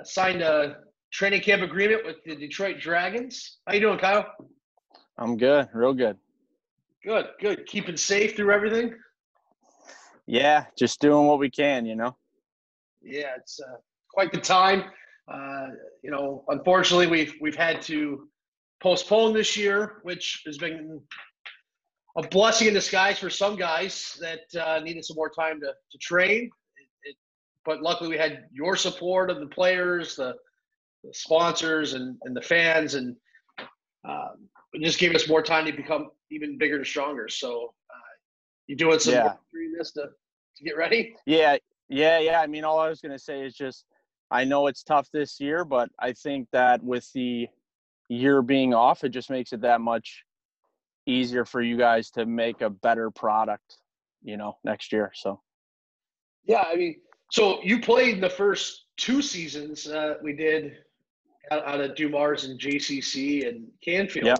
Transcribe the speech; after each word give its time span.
uh, 0.00 0.04
signed 0.04 0.42
a 0.42 0.76
training 1.12 1.40
camp 1.40 1.62
agreement 1.62 2.04
with 2.04 2.16
the 2.24 2.34
Detroit 2.34 2.78
Dragons. 2.80 3.58
How 3.66 3.74
you 3.74 3.80
doing, 3.80 3.98
Kyle? 3.98 4.26
I'm 5.18 5.36
good, 5.36 5.68
real 5.74 5.92
good. 5.92 6.16
Good, 7.04 7.26
good. 7.40 7.66
Keeping 7.66 7.96
safe 7.96 8.36
through 8.36 8.52
everything. 8.52 8.94
Yeah, 10.26 10.64
just 10.78 11.00
doing 11.00 11.26
what 11.26 11.38
we 11.38 11.50
can, 11.50 11.86
you 11.86 11.96
know. 11.96 12.16
Yeah, 13.02 13.34
it's 13.36 13.58
uh, 13.60 13.76
quite 14.12 14.32
the 14.32 14.40
time. 14.40 14.84
Uh, 15.32 15.68
you 16.02 16.10
know, 16.10 16.44
unfortunately, 16.48 17.06
we've 17.06 17.34
we've 17.40 17.56
had 17.56 17.82
to 17.82 18.28
postpone 18.82 19.32
this 19.32 19.56
year, 19.56 20.00
which 20.02 20.42
has 20.46 20.58
been 20.58 21.00
a 22.16 22.28
blessing 22.28 22.68
in 22.68 22.74
disguise 22.74 23.18
for 23.18 23.30
some 23.30 23.56
guys 23.56 24.18
that 24.20 24.60
uh, 24.60 24.80
needed 24.80 25.04
some 25.04 25.16
more 25.16 25.30
time 25.30 25.60
to, 25.60 25.72
to 25.90 25.98
train. 25.98 26.50
But 27.70 27.82
luckily, 27.82 28.10
we 28.10 28.18
had 28.18 28.46
your 28.50 28.74
support 28.74 29.30
of 29.30 29.38
the 29.38 29.46
players, 29.46 30.16
the, 30.16 30.34
the 31.04 31.14
sponsors, 31.14 31.92
and, 31.92 32.16
and 32.24 32.36
the 32.36 32.42
fans, 32.42 32.94
and 32.94 33.14
um, 34.04 34.48
it 34.72 34.82
just 34.82 34.98
gave 34.98 35.14
us 35.14 35.28
more 35.28 35.40
time 35.40 35.66
to 35.66 35.72
become 35.72 36.08
even 36.32 36.58
bigger 36.58 36.78
and 36.78 36.84
stronger. 36.84 37.28
So, 37.28 37.72
uh, 37.88 38.12
you 38.66 38.74
doing 38.74 38.98
some 38.98 39.14
yeah. 39.14 39.34
during 39.52 39.72
this 39.78 39.92
to, 39.92 40.00
to 40.56 40.64
get 40.64 40.76
ready? 40.76 41.14
Yeah, 41.26 41.58
yeah, 41.88 42.18
yeah. 42.18 42.40
I 42.40 42.48
mean, 42.48 42.64
all 42.64 42.80
I 42.80 42.88
was 42.88 43.00
going 43.00 43.16
to 43.16 43.22
say 43.22 43.46
is 43.46 43.54
just 43.54 43.84
I 44.32 44.42
know 44.42 44.66
it's 44.66 44.82
tough 44.82 45.08
this 45.12 45.38
year, 45.38 45.64
but 45.64 45.90
I 45.96 46.12
think 46.12 46.48
that 46.50 46.82
with 46.82 47.08
the 47.12 47.46
year 48.08 48.42
being 48.42 48.74
off, 48.74 49.04
it 49.04 49.10
just 49.10 49.30
makes 49.30 49.52
it 49.52 49.60
that 49.60 49.80
much 49.80 50.24
easier 51.06 51.44
for 51.44 51.62
you 51.62 51.78
guys 51.78 52.10
to 52.10 52.26
make 52.26 52.62
a 52.62 52.70
better 52.70 53.12
product, 53.12 53.76
you 54.24 54.36
know, 54.36 54.56
next 54.64 54.90
year. 54.90 55.12
So, 55.14 55.40
yeah, 56.46 56.64
I 56.66 56.74
mean, 56.74 56.96
so 57.32 57.62
you 57.62 57.80
played 57.80 58.20
the 58.20 58.30
first 58.30 58.86
two 58.96 59.22
seasons 59.22 59.86
uh, 59.86 60.14
we 60.22 60.34
did 60.34 60.78
out, 61.50 61.66
out 61.66 61.80
of 61.80 61.94
Dumars 61.94 62.44
and 62.44 62.58
JCC 62.60 63.48
and 63.48 63.66
Canfield. 63.82 64.26
Yeah, 64.26 64.34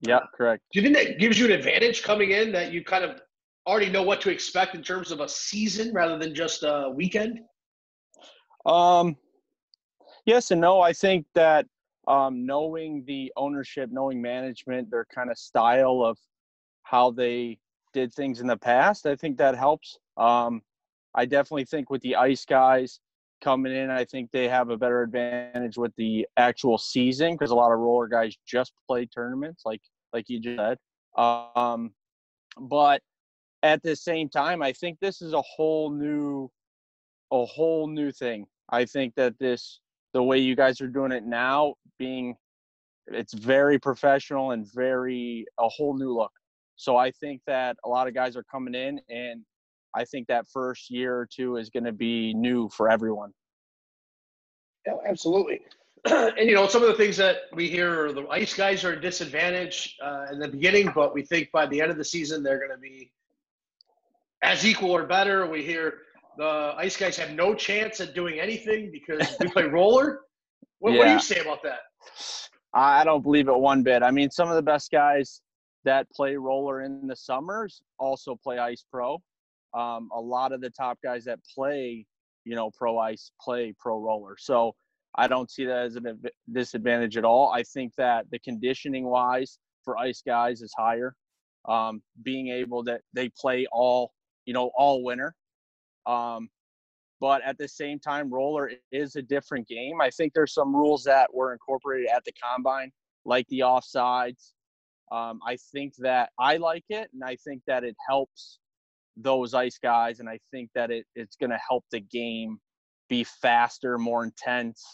yeah, 0.00 0.20
correct. 0.34 0.64
Do 0.72 0.80
you 0.80 0.84
think 0.84 0.96
that 0.96 1.18
gives 1.18 1.38
you 1.38 1.46
an 1.46 1.52
advantage 1.52 2.02
coming 2.02 2.30
in 2.30 2.52
that 2.52 2.72
you 2.72 2.84
kind 2.84 3.04
of 3.04 3.20
already 3.66 3.90
know 3.90 4.02
what 4.02 4.20
to 4.22 4.30
expect 4.30 4.74
in 4.74 4.82
terms 4.82 5.10
of 5.10 5.20
a 5.20 5.28
season 5.28 5.92
rather 5.92 6.18
than 6.18 6.34
just 6.34 6.62
a 6.62 6.90
weekend? 6.94 7.40
Um, 8.64 9.16
yes 10.24 10.50
and 10.50 10.60
no. 10.60 10.80
I 10.80 10.92
think 10.92 11.26
that 11.34 11.66
um, 12.06 12.46
knowing 12.46 13.04
the 13.06 13.32
ownership, 13.36 13.90
knowing 13.90 14.22
management, 14.22 14.90
their 14.90 15.04
kind 15.06 15.30
of 15.30 15.38
style 15.38 16.02
of 16.02 16.18
how 16.82 17.10
they 17.10 17.58
did 17.92 18.12
things 18.12 18.40
in 18.40 18.46
the 18.46 18.56
past, 18.56 19.06
I 19.06 19.16
think 19.16 19.38
that 19.38 19.56
helps. 19.56 19.98
Um, 20.16 20.62
I 21.16 21.24
definitely 21.24 21.64
think 21.64 21.90
with 21.90 22.02
the 22.02 22.16
ice 22.16 22.44
guys 22.44 23.00
coming 23.40 23.74
in, 23.74 23.90
I 23.90 24.04
think 24.04 24.30
they 24.30 24.48
have 24.48 24.70
a 24.70 24.76
better 24.76 25.02
advantage 25.02 25.76
with 25.76 25.92
the 25.96 26.26
actual 26.36 26.78
season 26.78 27.32
because 27.32 27.50
a 27.50 27.54
lot 27.54 27.72
of 27.72 27.78
roller 27.78 28.06
guys 28.06 28.36
just 28.46 28.72
play 28.86 29.06
tournaments, 29.06 29.62
like 29.64 29.80
like 30.12 30.28
you 30.28 30.40
just 30.40 30.58
said. 30.58 30.78
Um, 31.16 31.92
but 32.58 33.02
at 33.62 33.82
the 33.82 33.96
same 33.96 34.28
time, 34.28 34.62
I 34.62 34.72
think 34.72 34.98
this 35.00 35.22
is 35.22 35.32
a 35.32 35.42
whole 35.42 35.90
new, 35.90 36.50
a 37.32 37.44
whole 37.44 37.88
new 37.88 38.12
thing. 38.12 38.46
I 38.68 38.84
think 38.84 39.14
that 39.16 39.38
this 39.38 39.80
the 40.12 40.22
way 40.22 40.38
you 40.38 40.56
guys 40.56 40.80
are 40.80 40.88
doing 40.88 41.12
it 41.12 41.24
now 41.24 41.74
being 41.98 42.36
it's 43.08 43.34
very 43.34 43.78
professional 43.78 44.52
and 44.52 44.66
very 44.72 45.44
a 45.58 45.68
whole 45.68 45.96
new 45.96 46.12
look 46.12 46.32
so 46.76 46.96
i 46.96 47.10
think 47.10 47.40
that 47.46 47.76
a 47.84 47.88
lot 47.88 48.08
of 48.08 48.14
guys 48.14 48.36
are 48.36 48.42
coming 48.44 48.74
in 48.74 49.00
and 49.08 49.42
i 49.96 50.04
think 50.04 50.26
that 50.26 50.46
first 50.52 50.90
year 50.90 51.16
or 51.16 51.28
two 51.30 51.56
is 51.56 51.70
going 51.70 51.84
to 51.84 51.92
be 51.92 52.34
new 52.34 52.68
for 52.70 52.90
everyone 52.90 53.32
yeah 54.86 54.94
absolutely 55.08 55.60
and 56.04 56.48
you 56.48 56.54
know 56.54 56.68
some 56.68 56.82
of 56.82 56.88
the 56.88 56.94
things 56.94 57.16
that 57.16 57.36
we 57.52 57.68
hear 57.68 58.06
are 58.06 58.12
the 58.12 58.26
ice 58.28 58.54
guys 58.54 58.84
are 58.84 58.92
a 58.92 59.00
disadvantage 59.00 59.96
uh, 60.02 60.26
in 60.32 60.38
the 60.38 60.48
beginning 60.48 60.90
but 60.94 61.14
we 61.14 61.22
think 61.22 61.50
by 61.52 61.66
the 61.66 61.80
end 61.80 61.90
of 61.90 61.96
the 61.96 62.04
season 62.04 62.42
they're 62.42 62.58
going 62.58 62.70
to 62.70 62.78
be 62.78 63.10
as 64.42 64.64
equal 64.64 64.90
or 64.90 65.04
better 65.04 65.46
we 65.46 65.64
hear 65.64 65.94
the 66.36 66.74
ice 66.76 66.96
guys 66.96 67.16
have 67.16 67.30
no 67.30 67.54
chance 67.54 68.00
at 68.00 68.14
doing 68.14 68.38
anything 68.38 68.90
because 68.92 69.36
we 69.40 69.48
play 69.48 69.64
roller. 69.64 70.20
What, 70.78 70.92
yeah. 70.92 70.98
what 70.98 71.04
do 71.06 71.12
you 71.12 71.20
say 71.20 71.40
about 71.40 71.62
that? 71.62 71.78
I 72.74 73.02
don't 73.02 73.22
believe 73.22 73.48
it 73.48 73.58
one 73.58 73.82
bit. 73.82 74.02
I 74.02 74.10
mean, 74.10 74.30
some 74.30 74.50
of 74.50 74.56
the 74.56 74.62
best 74.62 74.90
guys 74.90 75.40
that 75.84 76.06
play 76.10 76.36
roller 76.36 76.82
in 76.82 77.06
the 77.06 77.16
summers 77.16 77.80
also 77.98 78.36
play 78.36 78.58
ice 78.58 78.84
pro. 78.92 79.22
Um, 79.76 80.08
a 80.14 80.20
lot 80.20 80.52
of 80.52 80.60
the 80.60 80.70
top 80.70 80.98
guys 81.04 81.24
that 81.24 81.38
play, 81.54 82.06
you 82.44 82.54
know, 82.56 82.70
pro 82.70 82.98
ice 82.98 83.30
play 83.40 83.74
pro 83.78 84.00
roller. 84.00 84.36
So 84.38 84.74
I 85.16 85.28
don't 85.28 85.50
see 85.50 85.64
that 85.66 85.78
as 85.86 85.96
a 85.96 86.00
disadvantage 86.52 87.16
at 87.16 87.24
all. 87.24 87.52
I 87.52 87.62
think 87.62 87.92
that 87.96 88.26
the 88.30 88.38
conditioning 88.38 89.04
wise 89.06 89.58
for 89.84 89.98
ice 89.98 90.22
guys 90.26 90.62
is 90.62 90.72
higher. 90.76 91.14
Um, 91.68 92.00
being 92.22 92.48
able 92.48 92.84
that 92.84 93.00
they 93.12 93.28
play 93.30 93.66
all, 93.72 94.12
you 94.44 94.54
know, 94.54 94.70
all 94.76 95.02
winter. 95.02 95.34
Um, 96.06 96.48
but 97.20 97.42
at 97.42 97.58
the 97.58 97.66
same 97.66 97.98
time, 97.98 98.32
roller 98.32 98.70
is 98.92 99.16
a 99.16 99.22
different 99.22 99.66
game. 99.66 100.00
I 100.00 100.10
think 100.10 100.32
there's 100.32 100.54
some 100.54 100.74
rules 100.74 101.02
that 101.04 101.32
were 101.34 101.52
incorporated 101.52 102.08
at 102.14 102.24
the 102.24 102.32
combine, 102.32 102.92
like 103.24 103.46
the 103.48 103.60
offsides. 103.60 104.52
Um, 105.10 105.40
I 105.46 105.56
think 105.72 105.94
that 105.98 106.30
I 106.38 106.56
like 106.58 106.84
it, 106.88 107.08
and 107.12 107.24
I 107.24 107.36
think 107.36 107.62
that 107.66 107.84
it 107.84 107.96
helps 108.08 108.58
those 109.16 109.54
ice 109.54 109.78
guys, 109.78 110.20
and 110.20 110.28
I 110.28 110.38
think 110.50 110.70
that 110.74 110.90
it, 110.90 111.06
it's 111.14 111.36
going 111.36 111.50
to 111.50 111.58
help 111.68 111.84
the 111.90 112.00
game 112.00 112.58
be 113.08 113.24
faster, 113.24 113.98
more 113.98 114.24
intense, 114.24 114.84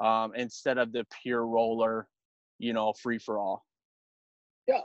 um, 0.00 0.32
instead 0.34 0.78
of 0.78 0.92
the 0.92 1.04
pure 1.22 1.46
roller, 1.46 2.06
you 2.58 2.72
know, 2.72 2.92
free 3.02 3.18
for 3.18 3.38
all. 3.38 3.64
Yeah, 4.66 4.80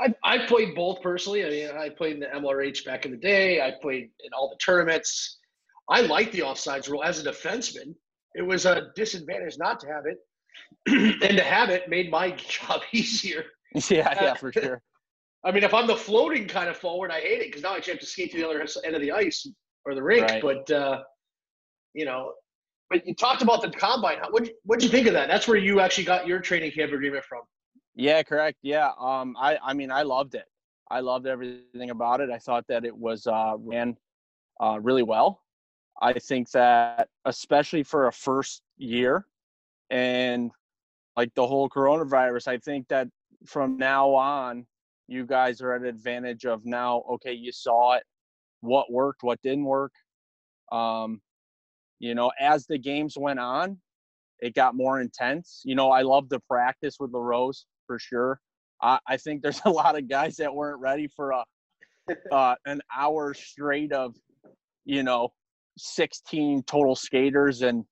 I 0.00 0.14
I 0.24 0.46
played 0.46 0.74
both 0.74 1.00
personally. 1.02 1.44
I 1.44 1.50
mean, 1.50 1.70
I 1.76 1.88
played 1.90 2.14
in 2.14 2.20
the 2.20 2.26
MLRH 2.26 2.84
back 2.84 3.04
in 3.04 3.12
the 3.12 3.16
day. 3.16 3.60
I 3.60 3.72
played 3.80 4.10
in 4.24 4.32
all 4.32 4.50
the 4.50 4.56
tournaments. 4.56 5.38
I 5.88 6.00
like 6.02 6.32
the 6.32 6.40
offsides 6.40 6.88
rule 6.88 7.02
as 7.02 7.24
a 7.24 7.30
defenseman. 7.30 7.94
It 8.34 8.42
was 8.42 8.66
a 8.66 8.88
disadvantage 8.96 9.58
not 9.58 9.78
to 9.80 9.86
have 9.88 10.04
it, 10.06 10.18
and 11.22 11.36
to 11.36 11.44
have 11.44 11.70
it 11.70 11.88
made 11.88 12.10
my 12.10 12.30
job 12.48 12.82
easier. 12.92 13.44
Yeah, 13.88 14.12
yeah, 14.20 14.34
for 14.34 14.52
sure. 14.52 14.82
I 15.44 15.50
mean, 15.50 15.64
if 15.64 15.74
I'm 15.74 15.86
the 15.86 15.96
floating 15.96 16.46
kind 16.46 16.68
of 16.68 16.76
forward, 16.76 17.10
I 17.10 17.20
hate 17.20 17.40
it 17.40 17.48
because 17.48 17.62
now 17.62 17.72
I 17.72 17.76
actually 17.76 17.94
have 17.94 18.00
to 18.00 18.06
skate 18.06 18.30
to 18.32 18.38
the 18.38 18.48
other 18.48 18.60
end 18.84 18.94
of 18.94 19.02
the 19.02 19.12
ice 19.12 19.46
or 19.84 19.94
the 19.94 20.02
rink. 20.02 20.28
Right. 20.28 20.42
But 20.42 20.70
uh, 20.70 21.02
you 21.94 22.04
know, 22.04 22.34
but 22.90 23.06
you 23.06 23.14
talked 23.14 23.42
about 23.42 23.62
the 23.62 23.70
combine. 23.70 24.18
What 24.30 24.48
what'd 24.64 24.84
you 24.84 24.90
think 24.90 25.06
of 25.06 25.14
that? 25.14 25.28
That's 25.28 25.48
where 25.48 25.56
you 25.56 25.80
actually 25.80 26.04
got 26.04 26.26
your 26.26 26.40
training 26.40 26.72
camp 26.72 26.92
agreement 26.92 27.24
from. 27.24 27.40
Yeah, 27.94 28.22
correct. 28.22 28.58
Yeah. 28.62 28.90
Um, 28.98 29.36
I, 29.38 29.58
I 29.62 29.74
mean, 29.74 29.90
I 29.90 30.02
loved 30.02 30.34
it. 30.34 30.44
I 30.90 31.00
loved 31.00 31.26
everything 31.26 31.90
about 31.90 32.20
it. 32.20 32.30
I 32.30 32.38
thought 32.38 32.66
that 32.68 32.84
it 32.84 32.96
was 32.96 33.26
uh, 33.26 33.54
ran 33.58 33.96
uh, 34.60 34.78
really 34.80 35.02
well. 35.02 35.40
I 36.00 36.14
think 36.14 36.50
that, 36.50 37.08
especially 37.24 37.82
for 37.82 38.08
a 38.08 38.12
first 38.12 38.62
year, 38.76 39.26
and 39.90 40.50
like 41.16 41.34
the 41.34 41.46
whole 41.46 41.68
coronavirus, 41.68 42.48
I 42.48 42.58
think 42.58 42.88
that 42.88 43.08
from 43.46 43.76
now 43.76 44.10
on, 44.14 44.66
you 45.12 45.26
guys 45.26 45.60
are 45.60 45.74
at 45.74 45.84
advantage 45.84 46.46
of 46.46 46.64
now. 46.64 47.02
Okay, 47.12 47.32
you 47.32 47.52
saw 47.52 47.92
it. 47.92 48.04
What 48.62 48.90
worked? 48.90 49.22
What 49.22 49.40
didn't 49.42 49.64
work? 49.64 49.92
Um, 50.72 51.20
you 51.98 52.14
know, 52.14 52.32
as 52.40 52.66
the 52.66 52.78
games 52.78 53.14
went 53.16 53.38
on, 53.38 53.78
it 54.40 54.54
got 54.54 54.74
more 54.74 55.00
intense. 55.00 55.60
You 55.64 55.74
know, 55.74 55.90
I 55.90 56.02
love 56.02 56.28
the 56.28 56.40
practice 56.40 56.96
with 56.98 57.12
LaRose 57.12 57.66
for 57.86 57.98
sure. 57.98 58.40
I, 58.82 58.98
I 59.06 59.16
think 59.16 59.42
there's 59.42 59.60
a 59.64 59.70
lot 59.70 59.96
of 59.96 60.08
guys 60.08 60.36
that 60.36 60.52
weren't 60.52 60.80
ready 60.80 61.08
for 61.14 61.30
a 61.30 61.44
uh, 62.32 62.56
an 62.66 62.80
hour 62.96 63.32
straight 63.32 63.92
of, 63.92 64.16
you 64.84 65.04
know, 65.04 65.28
16 65.78 66.64
total 66.64 66.96
skaters 66.96 67.62
and, 67.62 67.84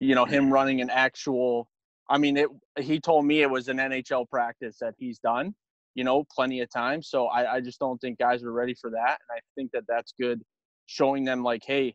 you 0.00 0.16
know, 0.16 0.24
him 0.24 0.52
running 0.52 0.80
an 0.80 0.90
actual. 0.90 1.68
I 2.10 2.18
mean, 2.18 2.36
it. 2.36 2.48
He 2.80 2.98
told 2.98 3.24
me 3.24 3.42
it 3.42 3.50
was 3.50 3.68
an 3.68 3.76
NHL 3.76 4.28
practice 4.28 4.78
that 4.80 4.94
he's 4.98 5.18
done, 5.20 5.54
you 5.94 6.04
know, 6.04 6.24
plenty 6.34 6.60
of 6.60 6.70
time. 6.70 7.02
So 7.02 7.26
I, 7.26 7.56
I 7.56 7.60
just 7.60 7.78
don't 7.78 8.00
think 8.00 8.18
guys 8.18 8.42
are 8.42 8.52
ready 8.52 8.74
for 8.74 8.90
that, 8.90 9.18
and 9.20 9.36
I 9.36 9.40
think 9.54 9.70
that 9.72 9.84
that's 9.88 10.12
good, 10.20 10.42
showing 10.86 11.24
them 11.24 11.42
like, 11.42 11.62
hey, 11.66 11.94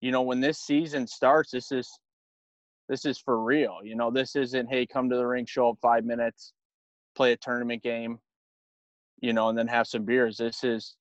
you 0.00 0.10
know, 0.10 0.22
when 0.22 0.40
this 0.40 0.58
season 0.60 1.06
starts, 1.06 1.50
this 1.50 1.72
is 1.72 1.88
this 2.88 3.04
is 3.04 3.18
for 3.18 3.42
real. 3.42 3.78
You 3.82 3.96
know, 3.96 4.10
this 4.10 4.36
isn't 4.36 4.68
hey, 4.68 4.86
come 4.86 5.08
to 5.10 5.16
the 5.16 5.26
rink, 5.26 5.48
show 5.48 5.70
up 5.70 5.78
five 5.80 6.04
minutes, 6.04 6.52
play 7.14 7.32
a 7.32 7.36
tournament 7.36 7.82
game, 7.82 8.18
you 9.20 9.32
know, 9.32 9.48
and 9.48 9.56
then 9.56 9.68
have 9.68 9.86
some 9.86 10.04
beers. 10.04 10.36
This 10.36 10.64
is 10.64 10.96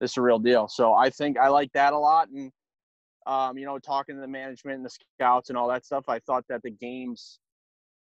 this 0.00 0.12
is 0.12 0.16
a 0.16 0.22
real 0.22 0.38
deal. 0.38 0.68
So 0.68 0.92
I 0.92 1.10
think 1.10 1.38
I 1.38 1.48
like 1.48 1.72
that 1.72 1.92
a 1.92 1.98
lot. 1.98 2.28
And 2.28 2.50
um, 3.26 3.56
you 3.56 3.66
know, 3.66 3.78
talking 3.78 4.16
to 4.16 4.20
the 4.20 4.28
management 4.28 4.76
and 4.76 4.84
the 4.84 4.96
scouts 5.16 5.50
and 5.50 5.58
all 5.58 5.68
that 5.68 5.84
stuff, 5.84 6.08
I 6.08 6.18
thought 6.20 6.44
that 6.48 6.62
the 6.62 6.70
games, 6.70 7.38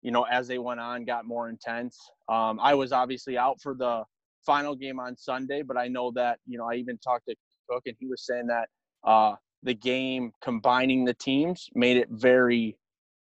you 0.04 0.12
know, 0.12 0.24
as 0.24 0.48
they 0.48 0.60
went 0.60 0.80
on, 0.80 1.06
got 1.06 1.26
more 1.26 1.50
intense. 1.50 2.00
Um, 2.30 2.60
I 2.62 2.76
was 2.76 2.92
obviously 2.92 3.38
out 3.38 3.60
for 3.62 3.74
the 3.74 4.04
final 4.46 4.76
game 4.76 5.00
on 5.00 5.18
Sunday, 5.18 5.64
but 5.64 5.78
I 5.78 5.88
know 5.88 6.12
that 6.12 6.38
you 6.46 6.60
know 6.60 6.70
I 6.70 6.76
even 6.76 7.00
talked 7.00 7.26
to 7.28 7.36
Cook 7.70 7.84
and 7.88 7.96
he 8.00 8.06
was 8.06 8.26
saying 8.26 8.48
that 8.48 8.70
uh, 9.04 9.36
the 9.64 9.74
game 9.74 10.32
combining 10.44 11.06
the 11.06 11.16
teams 11.16 11.68
made 11.74 11.98
it 11.98 12.10
very 12.12 12.78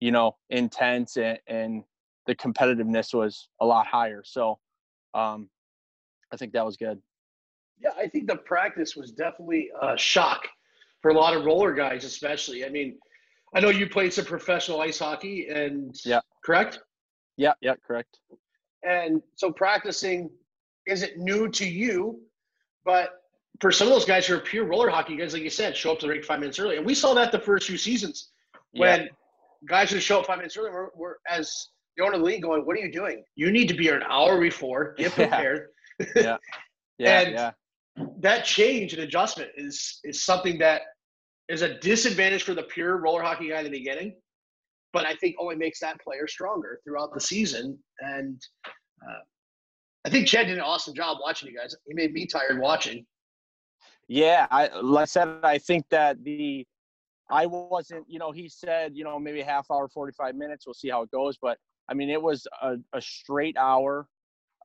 you 0.01 0.11
know, 0.11 0.35
intense 0.49 1.15
and, 1.15 1.39
and 1.47 1.83
the 2.25 2.35
competitiveness 2.35 3.13
was 3.13 3.47
a 3.61 3.65
lot 3.65 3.87
higher. 3.87 4.23
So 4.25 4.59
um, 5.13 5.49
I 6.33 6.37
think 6.37 6.51
that 6.53 6.65
was 6.65 6.75
good. 6.75 6.99
Yeah, 7.81 7.91
I 7.97 8.07
think 8.07 8.27
the 8.27 8.35
practice 8.35 8.95
was 8.95 9.11
definitely 9.11 9.69
a 9.81 9.97
shock 9.97 10.47
for 11.01 11.11
a 11.11 11.13
lot 11.13 11.35
of 11.35 11.45
roller 11.45 11.73
guys, 11.73 12.03
especially. 12.03 12.65
I 12.65 12.69
mean, 12.69 12.97
I 13.55 13.59
know 13.59 13.69
you 13.69 13.87
played 13.87 14.13
some 14.13 14.25
professional 14.25 14.81
ice 14.81 14.99
hockey, 14.99 15.47
and 15.47 15.95
yeah, 16.05 16.21
correct. 16.43 16.79
Yeah, 17.37 17.53
yeah, 17.61 17.75
correct. 17.85 18.19
And 18.83 19.21
so 19.35 19.51
practicing 19.51 20.29
isn't 20.87 21.17
new 21.17 21.49
to 21.49 21.67
you, 21.67 22.19
but 22.83 23.21
for 23.59 23.71
some 23.71 23.87
of 23.87 23.93
those 23.93 24.05
guys 24.05 24.25
who 24.25 24.35
are 24.35 24.39
pure 24.39 24.65
roller 24.65 24.89
hockey 24.89 25.15
guys, 25.15 25.33
like 25.33 25.43
you 25.43 25.49
said, 25.49 25.77
show 25.77 25.91
up 25.91 25.99
to 25.99 26.07
the 26.07 26.11
rink 26.11 26.25
five 26.25 26.39
minutes 26.39 26.59
early, 26.59 26.77
and 26.77 26.85
we 26.85 26.95
saw 26.95 27.13
that 27.13 27.31
the 27.31 27.39
first 27.39 27.67
few 27.67 27.77
seasons 27.77 28.29
when 28.73 29.01
yeah. 29.01 29.07
guys 29.67 29.91
who 29.91 29.99
show 29.99 30.19
up 30.19 30.25
five 30.25 30.37
minutes 30.37 30.57
early 30.57 30.71
were, 30.71 30.91
were 30.95 31.19
as 31.29 31.67
the 31.95 32.03
owner 32.03 32.13
of 32.13 32.21
the 32.21 32.25
league 32.25 32.41
going, 32.41 32.65
"What 32.65 32.75
are 32.75 32.79
you 32.79 32.91
doing? 32.91 33.23
You 33.35 33.51
need 33.51 33.67
to 33.67 33.73
be 33.73 33.83
here 33.83 33.95
an 33.95 34.03
hour 34.09 34.39
before. 34.39 34.95
Get 34.97 35.11
prepared." 35.11 35.67
Yeah, 36.15 36.37
yeah, 36.97 37.19
and 37.19 37.33
yeah. 37.33 37.51
That 38.19 38.45
change 38.45 38.93
and 38.93 39.03
adjustment 39.03 39.51
is 39.57 39.99
is 40.03 40.23
something 40.23 40.57
that 40.59 40.81
is 41.49 41.61
a 41.61 41.77
disadvantage 41.79 42.43
for 42.43 42.53
the 42.53 42.63
pure 42.63 42.97
roller 42.97 43.21
hockey 43.21 43.49
guy 43.49 43.59
in 43.59 43.65
the 43.65 43.69
beginning, 43.69 44.15
but 44.93 45.05
I 45.05 45.15
think 45.15 45.35
only 45.39 45.55
makes 45.55 45.79
that 45.79 45.99
player 46.01 46.27
stronger 46.27 46.79
throughout 46.83 47.13
the 47.13 47.21
season. 47.21 47.77
And 47.99 48.41
uh, 49.03 49.21
I 50.05 50.09
think 50.09 50.27
Chad 50.27 50.47
did 50.47 50.57
an 50.57 50.63
awesome 50.63 50.93
job 50.93 51.17
watching 51.21 51.49
you 51.49 51.57
guys. 51.57 51.75
He 51.87 51.93
made 51.93 52.13
me 52.13 52.25
tired 52.25 52.59
watching. 52.59 53.05
Yeah, 54.07 54.47
I 54.51 54.67
like 54.81 55.03
I 55.03 55.05
said, 55.05 55.39
I 55.43 55.57
think 55.57 55.85
that 55.89 56.23
the 56.23 56.65
I 57.29 57.45
wasn't, 57.45 58.05
you 58.09 58.19
know, 58.19 58.31
he 58.31 58.49
said, 58.49 58.91
you 58.93 59.05
know, 59.05 59.17
maybe 59.17 59.41
half 59.41 59.71
hour, 59.71 59.87
45 59.87 60.35
minutes. 60.35 60.67
We'll 60.67 60.73
see 60.73 60.89
how 60.89 61.01
it 61.03 61.11
goes. 61.11 61.37
But 61.41 61.57
I 61.87 61.93
mean, 61.93 62.09
it 62.09 62.21
was 62.21 62.45
a, 62.61 62.75
a 62.91 63.01
straight 63.01 63.55
hour 63.57 64.07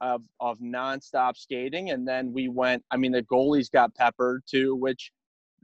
of, 0.01 0.23
of 0.41 0.59
nonstop 0.59 1.37
skating. 1.37 1.91
And 1.91 2.07
then 2.07 2.33
we 2.33 2.49
went, 2.49 2.85
I 2.91 2.97
mean, 2.97 3.13
the 3.13 3.23
goalies 3.23 3.71
got 3.71 3.95
peppered 3.95 4.43
too, 4.49 4.75
which 4.75 5.13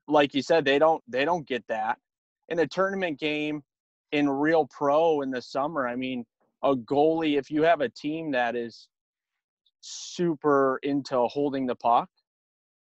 like 0.08 0.32
you 0.34 0.42
said, 0.42 0.64
they 0.64 0.78
don't 0.78 1.02
they 1.08 1.24
don't 1.24 1.46
get 1.46 1.64
that 1.68 1.98
in 2.48 2.58
a 2.58 2.66
tournament 2.66 3.18
game 3.18 3.62
in 4.12 4.28
real 4.28 4.66
pro 4.66 5.22
in 5.22 5.30
the 5.30 5.42
summer. 5.42 5.88
I 5.88 5.96
mean, 5.96 6.24
a 6.62 6.74
goalie 6.74 7.38
if 7.38 7.50
you 7.50 7.62
have 7.62 7.80
a 7.80 7.88
team 7.88 8.30
that 8.32 8.54
is 8.54 8.88
super 9.80 10.78
into 10.82 11.26
holding 11.26 11.66
the 11.66 11.74
puck. 11.74 12.08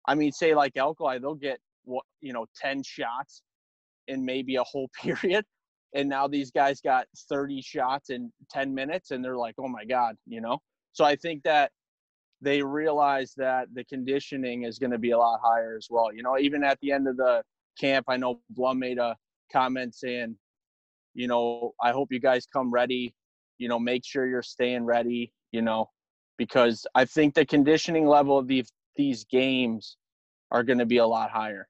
I 0.07 0.15
mean, 0.15 0.33
say 0.33 0.55
like 0.55 0.77
Alkali, 0.77 1.19
they'll 1.19 1.35
get 1.35 1.59
what 1.85 2.05
you 2.21 2.33
know, 2.33 2.47
ten 2.57 2.83
shots 2.83 3.43
in 4.09 4.25
maybe 4.25 4.57
a 4.57 4.63
whole 4.65 4.91
period, 5.03 5.45
and 5.95 6.09
now 6.09 6.29
these 6.29 6.51
guys 6.51 6.81
got 6.81 7.07
thirty 7.29 7.63
shots 7.63 8.11
in 8.11 8.33
ten 8.51 8.75
minutes, 8.75 9.11
and 9.11 9.25
they're 9.25 9.37
like, 9.37 9.55
oh 9.59 9.69
my 9.69 9.85
god, 9.85 10.17
you 10.27 10.41
know. 10.41 10.59
So 10.93 11.05
I 11.05 11.17
think 11.17 11.43
that 11.45 11.71
they 12.43 12.63
realize 12.63 13.33
that 13.37 13.69
the 13.73 13.85
conditioning 13.85 14.65
is 14.65 14.79
going 14.79 14.91
to 14.91 14.99
be 14.99 15.13
a 15.13 15.19
lot 15.19 15.41
higher 15.43 15.77
as 15.77 15.87
well. 15.89 16.13
You 16.13 16.23
know, 16.23 16.39
even 16.39 16.65
at 16.65 16.79
the 16.83 16.91
end 16.93 17.09
of 17.09 17.17
the 17.17 17.43
camp, 17.81 18.07
I 18.09 18.17
know 18.17 18.41
Blum 18.51 18.81
made 18.81 18.99
a 18.99 19.17
comment 19.53 19.95
saying, 19.95 20.37
you 21.15 21.29
know, 21.29 21.73
I 21.83 21.93
hope 21.93 22.09
you 22.11 22.21
guys 22.21 22.47
come 22.53 22.71
ready. 22.71 23.15
You 23.59 23.69
know, 23.69 23.79
make 23.79 24.05
sure 24.05 24.27
you're 24.27 24.43
staying 24.43 24.85
ready. 24.85 25.33
You 25.53 25.63
know, 25.63 25.91
because 26.39 26.87
I 26.95 27.05
think 27.05 27.35
the 27.35 27.45
conditioning 27.45 28.07
level 28.07 28.39
of 28.39 28.47
these 28.47 28.73
these 28.97 29.25
games 29.25 29.97
are 30.51 30.63
going 30.63 30.79
to 30.79 30.87
be 30.87 30.99
a 30.99 31.07
lot 31.07 31.31
higher 31.31 31.69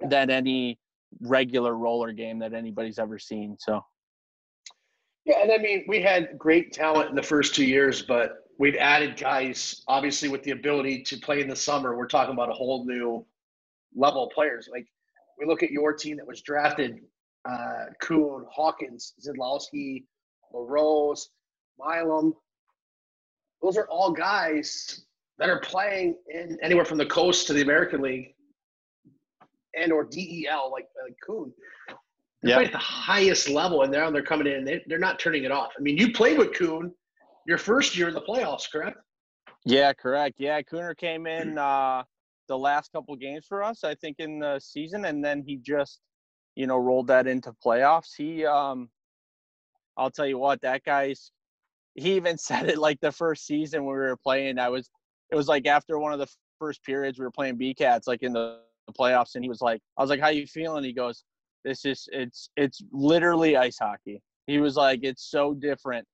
than 0.00 0.30
any 0.30 0.78
regular 1.22 1.76
roller 1.76 2.12
game 2.12 2.38
that 2.40 2.52
anybody's 2.52 2.98
ever 2.98 3.18
seen. 3.18 3.56
So. 3.58 3.80
Yeah, 5.24 5.42
and 5.42 5.50
I 5.50 5.58
mean, 5.58 5.84
we 5.88 6.00
had 6.00 6.38
great 6.38 6.72
talent 6.72 7.10
in 7.10 7.16
the 7.16 7.22
first 7.22 7.54
two 7.54 7.64
years, 7.64 8.02
but 8.02 8.46
we've 8.58 8.76
added 8.76 9.16
guys, 9.16 9.82
obviously, 9.88 10.28
with 10.28 10.42
the 10.44 10.52
ability 10.52 11.02
to 11.02 11.16
play 11.16 11.40
in 11.40 11.48
the 11.48 11.56
summer. 11.56 11.96
We're 11.96 12.06
talking 12.06 12.32
about 12.32 12.48
a 12.48 12.52
whole 12.52 12.84
new 12.86 13.26
level 13.94 14.26
of 14.26 14.30
players. 14.30 14.68
Like 14.70 14.86
we 15.38 15.46
look 15.46 15.62
at 15.62 15.70
your 15.70 15.92
team 15.92 16.16
that 16.18 16.26
was 16.26 16.42
drafted: 16.42 17.00
uh, 17.46 17.86
Kuhn, 18.00 18.44
Hawkins, 18.50 19.14
Zidlowski, 19.24 20.04
LaRose, 20.52 21.28
Milam. 21.78 22.34
Those 23.62 23.76
are 23.76 23.86
all 23.88 24.12
guys 24.12 25.04
that 25.38 25.48
are 25.48 25.60
playing 25.60 26.16
in 26.28 26.58
anywhere 26.62 26.84
from 26.84 26.98
the 26.98 27.06
coast 27.06 27.46
to 27.46 27.52
the 27.52 27.62
American 27.62 28.00
League 28.00 28.34
and 29.74 29.92
or 29.92 30.04
DEL, 30.04 30.70
like 30.72 30.86
like 31.02 31.16
Kuhn. 31.24 31.52
They're 32.42 32.60
yep. 32.60 32.66
at 32.66 32.72
the 32.72 32.78
highest 32.78 33.48
level, 33.48 33.82
and 33.82 33.92
now 33.92 34.10
they're 34.10 34.22
coming 34.22 34.46
in. 34.46 34.64
They, 34.64 34.82
they're 34.86 34.98
not 34.98 35.18
turning 35.18 35.44
it 35.44 35.50
off. 35.50 35.72
I 35.76 35.80
mean, 35.80 35.96
you 35.96 36.12
played 36.12 36.38
with 36.38 36.52
Kuhn 36.54 36.92
your 37.46 37.58
first 37.58 37.96
year 37.96 38.08
in 38.08 38.14
the 38.14 38.20
playoffs, 38.20 38.70
correct? 38.70 38.98
Yeah, 39.64 39.92
correct. 39.92 40.36
Yeah, 40.38 40.60
Cooner 40.62 40.96
came 40.96 41.26
in 41.26 41.58
uh, 41.58 42.02
the 42.48 42.58
last 42.58 42.92
couple 42.92 43.16
games 43.16 43.46
for 43.48 43.62
us, 43.62 43.84
I 43.84 43.94
think, 43.94 44.16
in 44.18 44.38
the 44.38 44.60
season, 44.60 45.06
and 45.06 45.24
then 45.24 45.42
he 45.42 45.56
just, 45.56 46.00
you 46.56 46.66
know, 46.66 46.76
rolled 46.76 47.06
that 47.08 47.26
into 47.26 47.52
playoffs. 47.64 48.10
He, 48.16 48.44
um, 48.44 48.88
I'll 49.96 50.10
tell 50.10 50.26
you 50.26 50.38
what, 50.38 50.60
that 50.62 50.82
guy's. 50.84 51.30
He 51.94 52.14
even 52.16 52.36
said 52.38 52.68
it 52.68 52.78
like 52.78 53.00
the 53.00 53.12
first 53.12 53.46
season 53.46 53.84
when 53.84 53.94
we 53.94 54.00
were 54.00 54.16
playing. 54.16 54.58
I 54.58 54.68
was, 54.68 54.90
it 55.30 55.36
was 55.36 55.48
like 55.48 55.66
after 55.66 55.98
one 55.98 56.12
of 56.12 56.18
the 56.18 56.28
first 56.58 56.82
periods 56.82 57.18
we 57.18 57.24
were 57.24 57.30
playing 57.30 57.56
B 57.56 57.74
Cats, 57.74 58.06
like 58.06 58.22
in 58.22 58.32
the, 58.32 58.60
the 58.86 58.92
playoffs, 58.92 59.34
and 59.36 59.44
he 59.44 59.48
was 59.48 59.60
like, 59.60 59.80
I 59.96 60.02
was 60.02 60.10
like, 60.10 60.20
"How 60.20 60.28
you 60.28 60.46
feeling?" 60.46 60.84
He 60.84 60.92
goes, 60.92 61.24
"This 61.64 61.84
is 61.84 62.08
it's 62.12 62.50
it's 62.56 62.82
literally 62.92 63.56
ice 63.56 63.78
hockey." 63.80 64.22
He 64.46 64.58
was 64.58 64.76
like, 64.76 65.00
"It's 65.02 65.30
so 65.30 65.54
different." 65.54 66.06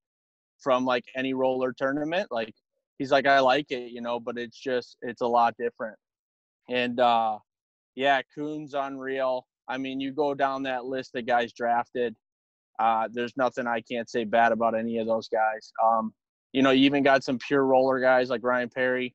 from 0.62 0.84
like 0.84 1.04
any 1.16 1.34
roller 1.34 1.72
tournament. 1.72 2.28
Like 2.30 2.54
he's 2.98 3.10
like, 3.10 3.26
I 3.26 3.40
like 3.40 3.70
it, 3.70 3.90
you 3.90 4.00
know, 4.00 4.20
but 4.20 4.38
it's 4.38 4.58
just 4.58 4.96
it's 5.02 5.20
a 5.20 5.26
lot 5.26 5.54
different. 5.58 5.96
And 6.70 7.00
uh 7.00 7.38
yeah, 7.94 8.22
Coon's 8.34 8.74
unreal. 8.74 9.46
I 9.72 9.78
mean, 9.78 10.00
you 10.00 10.12
go 10.12 10.34
down 10.34 10.64
that 10.64 10.84
list 10.84 11.14
of 11.14 11.26
guys 11.26 11.54
drafted. 11.54 12.14
Uh, 12.78 13.08
there's 13.10 13.34
nothing 13.38 13.66
I 13.66 13.80
can't 13.80 14.08
say 14.08 14.24
bad 14.24 14.52
about 14.52 14.74
any 14.74 14.98
of 14.98 15.06
those 15.06 15.28
guys. 15.28 15.72
Um, 15.82 16.12
you 16.52 16.60
know, 16.60 16.72
you 16.72 16.84
even 16.84 17.02
got 17.02 17.24
some 17.24 17.38
pure 17.38 17.64
roller 17.64 17.98
guys 17.98 18.28
like 18.28 18.42
Ryan 18.44 18.68
Perry 18.68 19.14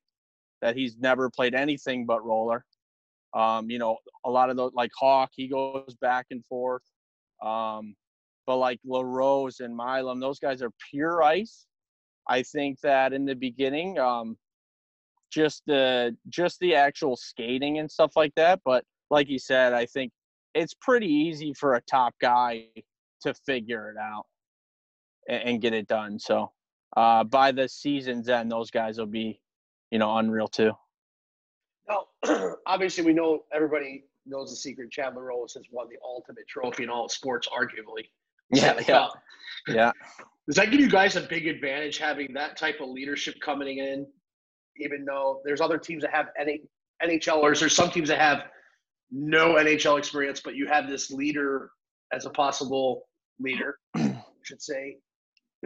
that 0.60 0.74
he's 0.74 0.96
never 0.98 1.30
played 1.30 1.54
anything 1.54 2.06
but 2.06 2.24
roller. 2.24 2.64
Um, 3.34 3.70
you 3.70 3.78
know, 3.78 3.98
a 4.24 4.30
lot 4.30 4.50
of 4.50 4.56
those 4.56 4.72
like 4.74 4.90
Hawk, 4.98 5.30
he 5.32 5.46
goes 5.46 5.94
back 6.00 6.26
and 6.32 6.44
forth. 6.46 6.82
Um, 7.40 7.94
but 8.44 8.56
like 8.56 8.80
LaRose 8.84 9.60
and 9.60 9.76
Milam, 9.76 10.18
those 10.18 10.40
guys 10.40 10.60
are 10.60 10.72
pure 10.90 11.22
ice. 11.22 11.66
I 12.28 12.42
think 12.42 12.80
that 12.80 13.12
in 13.12 13.24
the 13.26 13.34
beginning, 13.34 14.00
um, 14.00 14.36
just 15.30 15.62
the 15.66 16.16
just 16.28 16.58
the 16.58 16.74
actual 16.74 17.16
skating 17.16 17.78
and 17.78 17.88
stuff 17.88 18.12
like 18.16 18.34
that. 18.34 18.60
But 18.64 18.82
like 19.08 19.28
you 19.28 19.38
said, 19.38 19.72
I 19.72 19.86
think 19.86 20.10
it's 20.54 20.74
pretty 20.74 21.06
easy 21.06 21.52
for 21.54 21.74
a 21.74 21.80
top 21.82 22.14
guy 22.20 22.66
to 23.22 23.34
figure 23.34 23.90
it 23.90 23.96
out 23.98 24.26
and, 25.28 25.42
and 25.42 25.60
get 25.60 25.72
it 25.72 25.86
done. 25.86 26.18
So 26.18 26.52
uh, 26.96 27.24
by 27.24 27.52
the 27.52 27.68
season's 27.68 28.28
end, 28.28 28.50
those 28.50 28.70
guys 28.70 28.98
will 28.98 29.06
be, 29.06 29.40
you 29.90 29.98
know, 29.98 30.16
unreal 30.16 30.48
too. 30.48 30.72
Now, 31.88 32.54
obviously, 32.66 33.04
we 33.04 33.12
know 33.12 33.44
everybody 33.52 34.04
knows 34.26 34.50
the 34.50 34.56
secret. 34.56 34.90
Chad 34.90 35.14
LaRose 35.14 35.54
has 35.54 35.64
won 35.70 35.88
the 35.88 35.96
ultimate 36.04 36.46
trophy 36.48 36.84
in 36.84 36.90
all 36.90 37.08
sports, 37.08 37.48
arguably. 37.48 38.04
Yeah, 38.50 38.80
yeah, 38.88 39.08
yeah. 39.68 39.92
Does 40.46 40.56
that 40.56 40.70
give 40.70 40.80
you 40.80 40.88
guys 40.88 41.16
a 41.16 41.20
big 41.20 41.46
advantage 41.46 41.98
having 41.98 42.32
that 42.32 42.56
type 42.56 42.80
of 42.80 42.88
leadership 42.88 43.34
coming 43.44 43.76
in? 43.76 44.06
Even 44.78 45.04
though 45.04 45.42
there's 45.44 45.60
other 45.60 45.76
teams 45.76 46.00
that 46.00 46.14
have 46.14 46.28
any 46.40 46.62
NHLers, 47.02 47.60
there's 47.60 47.74
some 47.74 47.90
teams 47.90 48.08
that 48.08 48.18
have 48.18 48.44
no 49.10 49.54
NHL 49.54 49.98
experience, 49.98 50.40
but 50.40 50.54
you 50.54 50.66
have 50.66 50.88
this 50.88 51.10
leader 51.10 51.70
as 52.12 52.26
a 52.26 52.30
possible 52.30 53.08
leader, 53.40 53.78
I 53.96 54.22
should 54.42 54.62
say, 54.62 54.96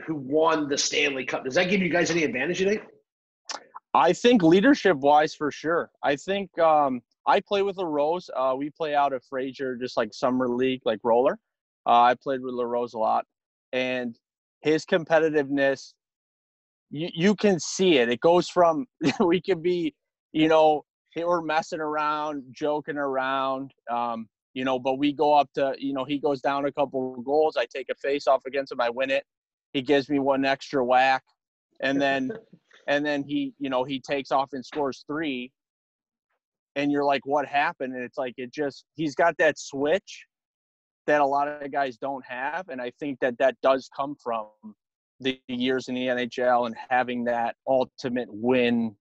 who 0.06 0.14
won 0.14 0.68
the 0.68 0.78
Stanley 0.78 1.24
Cup. 1.24 1.44
Does 1.44 1.54
that 1.54 1.68
give 1.68 1.80
you 1.80 1.88
guys 1.88 2.10
any 2.10 2.24
advantage? 2.24 2.60
You 2.60 2.68
think? 2.68 2.82
I 3.94 4.12
think 4.12 4.42
leadership 4.42 4.96
wise, 4.96 5.34
for 5.34 5.50
sure. 5.50 5.90
I 6.02 6.16
think 6.16 6.56
um, 6.58 7.02
I 7.26 7.40
play 7.40 7.62
with 7.62 7.76
LaRose. 7.76 8.30
Uh, 8.34 8.54
we 8.56 8.70
play 8.70 8.94
out 8.94 9.12
of 9.12 9.22
Fraser, 9.24 9.76
just 9.76 9.96
like 9.96 10.14
summer 10.14 10.48
league, 10.48 10.80
like 10.84 11.00
roller. 11.04 11.38
Uh, 11.86 12.00
I 12.00 12.14
played 12.14 12.40
with 12.42 12.54
LaRose 12.54 12.94
a 12.94 12.98
lot, 12.98 13.26
and 13.72 14.16
his 14.60 14.86
competitiveness, 14.86 15.92
you, 16.90 17.08
you 17.12 17.34
can 17.34 17.58
see 17.60 17.98
it. 17.98 18.08
It 18.08 18.20
goes 18.20 18.48
from 18.48 18.86
we 19.20 19.40
can 19.40 19.60
be, 19.60 19.94
you 20.32 20.48
know, 20.48 20.84
we're 21.16 21.42
messing 21.42 21.80
around, 21.80 22.44
joking 22.52 22.96
around, 22.96 23.72
um, 23.90 24.26
you 24.54 24.64
know, 24.64 24.78
but 24.78 24.98
we 24.98 25.12
go 25.12 25.34
up 25.34 25.48
to, 25.54 25.74
you 25.78 25.92
know, 25.92 26.04
he 26.04 26.18
goes 26.18 26.40
down 26.40 26.66
a 26.66 26.72
couple 26.72 27.14
of 27.16 27.24
goals. 27.24 27.56
I 27.56 27.66
take 27.66 27.88
a 27.90 27.94
face 27.94 28.26
off 28.26 28.42
against 28.46 28.72
him. 28.72 28.80
I 28.80 28.90
win 28.90 29.10
it. 29.10 29.24
He 29.72 29.82
gives 29.82 30.08
me 30.08 30.18
one 30.18 30.44
extra 30.44 30.84
whack, 30.84 31.22
and 31.80 32.00
then, 32.00 32.32
and 32.86 33.04
then 33.04 33.22
he, 33.22 33.54
you 33.58 33.70
know, 33.70 33.84
he 33.84 34.00
takes 34.00 34.30
off 34.30 34.50
and 34.52 34.64
scores 34.64 35.04
three. 35.06 35.50
And 36.76 36.90
you're 36.90 37.04
like, 37.04 37.26
what 37.26 37.46
happened? 37.46 37.94
And 37.94 38.02
it's 38.02 38.16
like 38.16 38.34
it 38.38 38.52
just 38.52 38.84
he's 38.94 39.14
got 39.14 39.36
that 39.38 39.58
switch 39.58 40.26
that 41.06 41.20
a 41.20 41.26
lot 41.26 41.48
of 41.48 41.70
guys 41.72 41.96
don't 41.96 42.24
have, 42.24 42.68
and 42.68 42.80
I 42.80 42.92
think 42.98 43.18
that 43.20 43.36
that 43.38 43.56
does 43.62 43.88
come 43.94 44.16
from 44.22 44.48
the 45.20 45.40
years 45.48 45.88
in 45.88 45.94
the 45.94 46.06
NHL 46.06 46.66
and 46.66 46.76
having 46.90 47.24
that 47.24 47.56
ultimate 47.66 48.28
win 48.30 48.96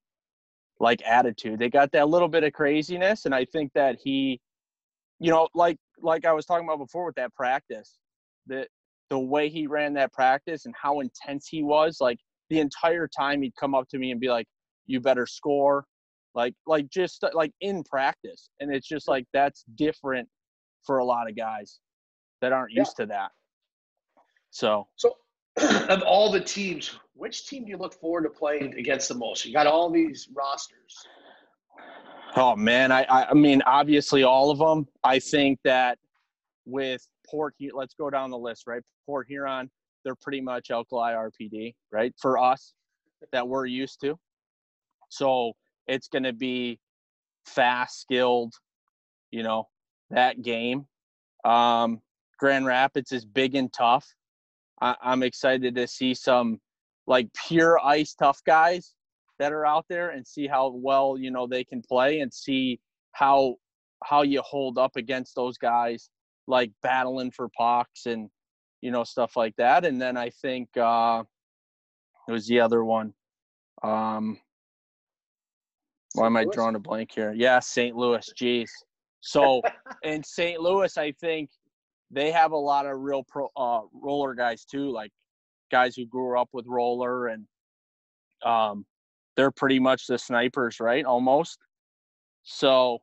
like 0.82 1.02
attitude. 1.06 1.60
They 1.60 1.70
got 1.70 1.92
that 1.92 2.10
little 2.10 2.28
bit 2.28 2.44
of 2.44 2.54
craziness, 2.54 3.26
and 3.26 3.36
I 3.36 3.46
think 3.46 3.72
that 3.76 3.98
he, 4.04 4.42
you 5.20 5.30
know, 5.30 5.48
like 5.54 5.78
like 6.02 6.26
I 6.26 6.34
was 6.34 6.46
talking 6.46 6.68
about 6.68 6.80
before 6.80 7.06
with 7.06 7.16
that 7.16 7.34
practice, 7.36 8.00
that 8.48 8.68
the 9.10 9.20
way 9.20 9.48
he 9.48 9.68
ran 9.68 9.94
that 9.94 10.12
practice 10.12 10.66
and 10.66 10.74
how 10.82 11.00
intense 11.02 11.48
he 11.48 11.62
was, 11.62 11.98
like 12.02 12.18
the 12.50 12.60
entire 12.60 13.08
time 13.08 13.44
he'd 13.44 13.56
come 13.56 13.76
up 13.76 13.88
to 13.90 14.00
me 14.00 14.12
and 14.12 14.20
be 14.20 14.30
like, 14.30 14.48
"You 14.88 15.00
better 15.00 15.28
score," 15.28 15.86
like 16.34 16.56
like 16.66 16.90
just 16.90 17.24
like 17.34 17.54
in 17.62 17.84
practice, 17.84 18.50
and 18.60 18.74
it's 18.74 18.88
just 18.88 19.08
like 19.08 19.26
that's 19.34 19.64
different 19.76 20.28
for 20.84 20.98
a 20.98 21.06
lot 21.06 21.30
of 21.30 21.38
guys 21.38 21.80
that 22.42 22.52
aren't 22.52 22.72
used 22.72 22.96
yeah. 22.98 23.06
to 23.06 23.10
that. 23.10 23.32
So 24.50 24.88
so 24.96 25.14
of 25.58 26.02
all 26.04 26.32
the 26.32 26.40
teams, 26.40 26.98
which 27.14 27.48
team 27.48 27.66
do 27.66 27.72
you 27.72 27.78
look 27.78 27.94
forward 27.94 28.24
to 28.24 28.30
playing 28.30 28.74
against 28.78 29.10
the 29.10 29.16
most? 29.16 29.46
You 29.46 29.54
got 29.54 29.68
all 29.68 29.90
these 29.90 30.30
rosters. 30.34 31.06
Oh 32.36 32.56
man, 32.56 32.92
I 32.92 33.06
I 33.10 33.34
mean 33.34 33.62
obviously 33.66 34.24
all 34.24 34.52
of 34.52 34.60
them. 34.60 34.88
I 35.04 35.20
think 35.20 35.60
that 35.64 35.98
with 36.66 37.06
Port 37.30 37.56
let's 37.74 37.94
go 37.94 38.10
down 38.10 38.32
the 38.32 38.38
list, 38.38 38.64
right? 38.68 38.82
Port 39.06 39.28
Huron, 39.28 39.70
they're 40.04 40.16
pretty 40.16 40.42
much 40.42 40.72
alkali 40.72 41.14
RPD, 41.14 41.74
right? 41.92 42.14
For 42.20 42.38
us 42.38 42.74
that 43.32 43.48
we're 43.48 43.66
used 43.66 44.00
to. 44.02 44.18
So 45.10 45.54
it's 45.88 46.08
going 46.08 46.24
to 46.24 46.34
be 46.34 46.80
fast, 47.46 48.02
skilled, 48.02 48.54
you 49.32 49.44
know, 49.44 49.68
that 50.10 50.42
game. 50.42 50.86
Um, 51.44 52.02
Grand 52.40 52.66
Rapids 52.66 53.12
is 53.12 53.26
big 53.26 53.56
and 53.56 53.72
tough. 53.74 54.08
I, 54.82 54.96
I'm 55.02 55.24
excited 55.24 55.76
to 55.76 55.88
see 55.88 56.14
some 56.14 56.60
like 57.08 57.30
pure 57.48 57.80
ice 57.84 58.14
tough 58.14 58.42
guys 58.46 58.94
that 59.40 59.52
are 59.52 59.66
out 59.66 59.86
there 59.90 60.10
and 60.10 60.26
see 60.26 60.48
how 60.48 60.70
well 60.70 61.18
you 61.18 61.32
know 61.32 61.48
they 61.48 61.64
can 61.64 61.82
play 61.82 62.20
and 62.20 62.34
see 62.34 62.80
how 63.14 63.56
how 64.04 64.24
you 64.24 64.42
hold 64.42 64.78
up 64.78 64.96
against 64.96 65.36
those 65.36 65.58
guys 65.58 66.10
like 66.48 66.72
battling 66.82 67.32
for 67.32 67.50
pucks 67.58 68.06
and 68.06 68.30
you 68.82 68.92
know 68.92 69.04
stuff 69.04 69.36
like 69.36 69.56
that. 69.58 69.86
And 69.86 70.02
then 70.02 70.18
i 70.18 70.30
think 70.30 70.70
uh 70.78 71.24
it 72.28 72.32
was 72.32 72.48
the 72.48 72.60
other 72.60 72.84
one? 72.84 73.14
Um 73.84 74.40
why 76.14 76.26
am 76.26 76.38
i 76.38 76.46
drawing 76.52 76.76
a 76.76 76.80
blank 76.80 77.12
here? 77.14 77.34
Yeah 77.36 77.60
st 77.60 77.96
louis 77.96 78.28
jeez. 78.40 78.70
So 79.22 79.62
in 80.04 80.24
st 80.24 80.60
louis 80.60 80.98
i 80.98 81.12
think 81.14 81.50
they 82.12 82.32
have 82.32 82.52
a 82.52 82.58
lot 82.58 82.86
of 82.86 83.00
real 83.00 83.24
pro 83.24 83.50
uh, 83.56 83.82
roller 83.94 84.34
guys 84.34 84.66
too, 84.66 84.92
like 84.92 85.12
guys 85.72 85.96
who 85.96 86.06
grew 86.06 86.40
up 86.40 86.50
with 86.52 86.68
roller 86.68 87.28
and 87.28 87.46
um, 88.44 88.86
they're 89.36 89.52
pretty 89.52 89.80
much 89.80 90.08
the 90.08 90.18
snipers, 90.18 90.80
right? 90.80 91.06
Almost. 91.06 91.60
So 92.44 93.00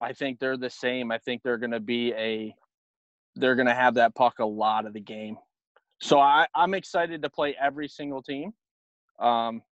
I 0.00 0.12
think 0.12 0.38
they're 0.38 0.56
the 0.56 0.70
same. 0.70 1.10
I 1.10 1.18
think 1.18 1.42
they're 1.42 1.58
going 1.58 1.72
to 1.72 1.80
be 1.80 2.12
a 2.12 2.54
they're 3.34 3.56
going 3.56 3.68
to 3.68 3.74
have 3.74 3.94
that 3.94 4.14
puck 4.14 4.38
a 4.38 4.46
lot 4.46 4.86
of 4.86 4.94
the 4.94 5.00
game. 5.00 5.36
So 6.00 6.20
I 6.20 6.46
I'm 6.54 6.74
excited 6.74 7.22
to 7.22 7.30
play 7.30 7.56
every 7.60 7.88
single 7.88 8.22
team. 8.22 8.52
Um 9.18 9.62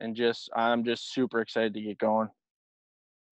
and 0.00 0.14
just 0.14 0.50
I'm 0.54 0.84
just 0.84 1.12
super 1.12 1.40
excited 1.40 1.74
to 1.74 1.80
get 1.80 1.98
going. 1.98 2.28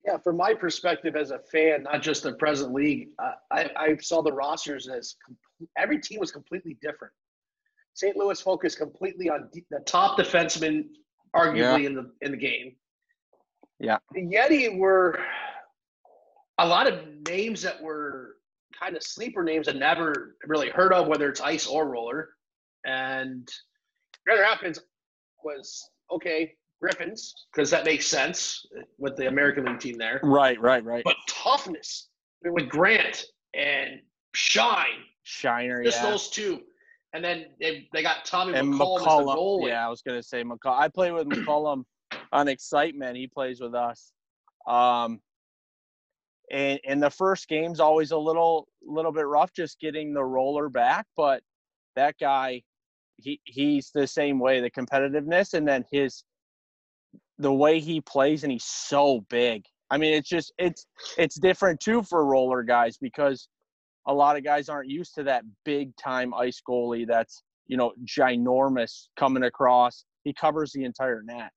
Yeah, 0.07 0.19
from 0.19 0.37
my 0.37 0.55
perspective 0.55 1.17
as 1.17 1.33
a 1.33 1.41
fan, 1.41 1.83
not 1.83 2.01
just 2.01 2.23
the 2.23 2.35
present 2.35 2.73
league, 2.73 3.09
uh, 3.19 3.33
I, 3.51 3.71
I 3.77 3.97
saw 3.97 4.23
the 4.23 4.33
rosters 4.33 4.89
as 4.89 5.17
every 5.77 5.99
team 5.99 6.21
was 6.21 6.31
completely 6.31 6.79
different. 6.81 7.13
St. 7.95 8.17
Louis 8.17 8.41
focused 8.41 8.79
completely 8.79 9.29
on 9.29 9.49
the 9.53 9.81
top 9.81 10.19
defenseman, 10.19 10.85
arguably 11.35 11.83
yeah. 11.83 11.89
in 11.89 11.95
the 11.95 12.13
in 12.21 12.31
the 12.31 12.37
game. 12.37 12.77
Yeah, 13.81 13.99
the 14.13 14.23
Yeti 14.23 14.79
were 14.79 15.19
a 16.59 16.67
lot 16.67 16.87
of 16.87 17.01
names 17.29 17.63
that 17.63 17.83
were 17.83 18.37
kind 18.79 18.97
of 18.97 19.03
sleeper 19.03 19.43
names 19.43 19.67
that 19.67 19.77
never 19.77 20.37
really 20.47 20.71
heard 20.71 20.93
of, 20.93 21.09
whether 21.09 21.29
it's 21.29 21.41
ice 21.41 21.67
or 21.67 21.89
roller. 21.89 22.31
And 22.85 23.49
Grand 24.25 24.41
Rapids 24.41 24.81
was 25.43 25.91
okay. 26.13 26.55
Griffins 26.81 27.35
because 27.53 27.71
that 27.71 27.85
makes 27.85 28.07
sense 28.07 28.67
with 28.99 29.17
the 29.17 29.29
American 29.29 29.65
League 29.65 29.81
team 29.81 29.97
there. 29.99 30.21
Right, 30.23 30.61
right, 30.61 30.85
right. 30.85 31.03
But 31.05 31.17
toughness 31.29 32.09
with 32.45 32.69
Grant 32.69 33.25
and 33.55 34.01
Shine, 34.35 35.03
Shiner, 35.23 35.83
just 35.83 36.03
yeah. 36.03 36.11
those 36.11 36.29
two, 36.29 36.61
and 37.15 37.25
then 37.25 37.47
they, 37.61 37.89
they 37.93 38.03
got 38.03 38.25
Tommy 38.25 38.55
and 38.55 38.75
McCollum, 38.75 39.01
McCollum 39.01 39.69
Yeah, 39.69 39.87
I 39.87 39.89
was 39.89 40.03
gonna 40.03 40.23
say 40.23 40.45
McCollum. 40.45 40.79
I 40.79 40.89
play 40.89 41.13
with 41.13 41.29
McCollum 41.29 41.85
on 42.33 42.49
Excitement. 42.49 43.17
He 43.17 43.27
plays 43.27 43.61
with 43.61 43.75
us. 43.75 44.13
Um, 44.69 45.21
and 46.51 46.79
and 46.87 47.03
the 47.03 47.11
first 47.11 47.49
game's 47.49 47.81
always 47.81 48.11
a 48.11 48.19
little 48.19 48.69
little 48.83 49.13
bit 49.13 49.27
rough, 49.27 49.53
just 49.53 49.81
getting 49.81 50.13
the 50.15 50.25
roller 50.25 50.69
back. 50.69 51.07
But 51.17 51.43
that 51.97 52.17
guy, 52.21 52.63
he 53.17 53.41
he's 53.45 53.91
the 53.93 54.07
same 54.07 54.39
way. 54.39 54.61
The 54.61 54.71
competitiveness, 54.71 55.55
and 55.55 55.67
then 55.67 55.85
his 55.91 56.23
the 57.39 57.53
way 57.53 57.81
he 57.81 58.01
plays 58.01 58.43
and 58.43 58.53
he's 58.53 58.65
so 58.65 59.25
big. 59.29 59.65
I 59.91 59.99
mean, 59.99 60.15
it's 60.15 60.29
just 60.29 60.53
it's 60.59 60.87
it's 61.17 61.39
different 61.39 61.81
too 61.81 62.03
for 62.03 62.25
roller 62.25 62.63
guys 62.63 62.97
because 62.99 63.49
a 64.07 64.15
lot 64.15 64.37
of 64.37 64.45
guys 64.45 64.69
aren't 64.69 64.89
used 64.89 65.15
to 65.17 65.23
that 65.25 65.45
big 65.65 65.95
time 65.97 66.33
ice 66.35 66.61
goalie 66.67 67.07
that's 67.07 67.43
you 67.67 67.77
know 67.77 67.93
ginormous 68.05 69.09
coming 69.19 69.45
across. 69.45 70.05
He 70.25 70.33
covers 70.33 70.73
the 70.73 70.85
entire 70.85 71.23
net, 71.23 71.51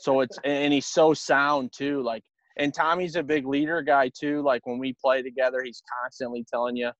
so 0.00 0.20
it's 0.20 0.38
and 0.44 0.72
he's 0.72 0.86
so 0.86 1.12
sound 1.12 1.72
too. 1.76 2.02
Like 2.02 2.22
and 2.56 2.72
Tommy's 2.72 3.16
a 3.16 3.22
big 3.22 3.46
leader 3.46 3.82
guy 3.82 4.10
too. 4.18 4.42
Like 4.42 4.66
when 4.66 4.78
we 4.78 4.94
play 5.02 5.22
together, 5.22 5.62
he's 5.62 5.82
constantly 6.02 6.44
telling 6.50 6.76
you, 6.76 6.90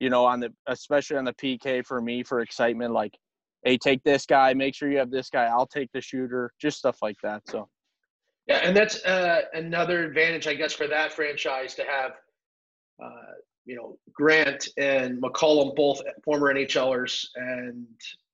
you 0.00 0.08
know, 0.08 0.24
on 0.24 0.40
the 0.40 0.50
especially 0.66 1.16
on 1.16 1.24
the 1.24 1.34
PK 1.34 1.84
for 1.84 2.00
me 2.00 2.22
for 2.22 2.40
excitement, 2.40 2.92
like 2.92 3.12
hey, 3.64 3.78
take 3.78 4.02
this 4.04 4.26
guy, 4.26 4.54
make 4.54 4.74
sure 4.74 4.90
you 4.90 4.98
have 4.98 5.10
this 5.10 5.30
guy, 5.30 5.44
I'll 5.44 5.66
take 5.66 5.90
the 5.92 6.00
shooter, 6.00 6.52
just 6.60 6.78
stuff 6.78 6.98
like 7.02 7.16
that. 7.22 7.42
So, 7.48 7.68
yeah, 8.46 8.58
and 8.58 8.76
that's 8.76 9.02
uh, 9.04 9.42
another 9.54 10.04
advantage, 10.04 10.46
I 10.46 10.54
guess, 10.54 10.74
for 10.74 10.86
that 10.86 11.12
franchise 11.12 11.74
to 11.76 11.82
have, 11.84 12.12
uh, 13.02 13.32
you 13.64 13.74
know, 13.74 13.96
Grant 14.12 14.68
and 14.76 15.20
McCollum, 15.20 15.74
both 15.74 16.02
former 16.22 16.54
NHLers, 16.54 17.26
and, 17.36 17.86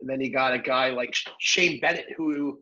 then 0.03 0.19
you 0.19 0.33
got 0.33 0.55
a 0.55 0.59
guy 0.59 0.89
like 0.89 1.15
Shane 1.41 1.79
Bennett 1.79 2.07
who 2.17 2.59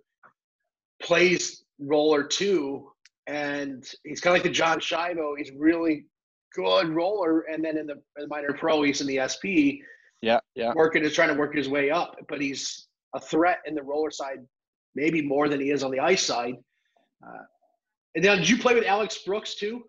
plays 1.00 1.62
roller 1.78 2.24
too, 2.24 2.90
and 3.28 3.88
he's 4.04 4.20
kind 4.20 4.36
of 4.36 4.42
like 4.42 4.42
the 4.42 4.52
John 4.52 4.80
Shivo. 4.80 5.38
He's 5.38 5.52
really 5.52 6.06
good 6.52 6.88
roller, 6.88 7.42
and 7.42 7.64
then 7.64 7.78
in 7.78 7.86
the, 7.86 7.92
in 7.92 8.22
the 8.22 8.26
minor 8.26 8.52
pro, 8.52 8.82
he's 8.82 9.00
in 9.00 9.06
the 9.06 9.20
SP 9.22 9.78
yeah, 10.22 10.40
yeah. 10.54 10.72
Working 10.74 11.04
is 11.04 11.14
trying 11.14 11.28
to 11.28 11.34
work 11.34 11.54
his 11.54 11.68
way 11.68 11.90
up, 11.90 12.16
but 12.28 12.40
he's 12.40 12.88
a 13.14 13.20
threat 13.20 13.60
in 13.66 13.74
the 13.74 13.82
roller 13.82 14.10
side, 14.10 14.38
maybe 14.94 15.22
more 15.22 15.48
than 15.48 15.60
he 15.60 15.70
is 15.70 15.82
on 15.82 15.90
the 15.90 16.00
ice 16.00 16.22
side. 16.22 16.54
Uh, 17.24 17.42
and 18.14 18.24
now, 18.24 18.34
did 18.34 18.48
you 18.48 18.58
play 18.58 18.74
with 18.74 18.84
Alex 18.84 19.18
Brooks 19.24 19.54
too? 19.54 19.84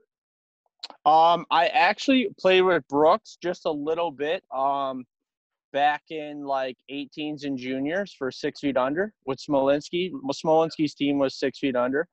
Um, 1.05 1.45
I 1.51 1.67
actually 1.67 2.29
played 2.39 2.61
with 2.61 2.87
Brooks 2.87 3.37
just 3.41 3.65
a 3.65 3.71
little 3.71 4.11
bit. 4.11 4.43
Um, 4.55 5.05
back 5.71 6.01
in 6.09 6.43
like 6.43 6.77
18s 6.91 7.43
and 7.43 7.57
juniors 7.57 8.13
for 8.17 8.31
six 8.31 8.59
feet 8.59 8.77
under 8.77 9.13
with 9.25 9.39
Smolinski. 9.39 10.11
Smolinski's 10.43 10.93
team 10.93 11.19
was 11.19 11.37
six 11.37 11.59
feet 11.59 11.75
under, 11.75 12.07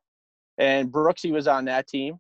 and 0.58 0.92
Brooksy 0.92 1.32
was 1.32 1.48
on 1.48 1.64
that 1.66 1.86
team. 1.86 2.16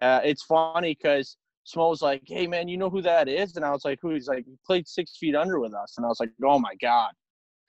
Uh, 0.00 0.20
it's 0.22 0.44
funny 0.44 0.96
because 0.98 1.36
Smo 1.68 1.90
was 1.90 2.02
like, 2.02 2.22
"Hey 2.26 2.46
man, 2.46 2.68
you 2.68 2.76
know 2.76 2.90
who 2.90 3.02
that 3.02 3.28
is?" 3.28 3.56
And 3.56 3.64
I 3.64 3.70
was 3.70 3.84
like, 3.84 3.98
"Who?" 4.00 4.10
He's 4.10 4.28
like, 4.28 4.44
"He 4.46 4.56
played 4.66 4.88
six 4.88 5.16
feet 5.16 5.34
under 5.34 5.60
with 5.60 5.74
us." 5.74 5.94
And 5.96 6.06
I 6.06 6.08
was 6.08 6.20
like, 6.20 6.30
"Oh 6.42 6.58
my 6.58 6.74
god!" 6.80 7.12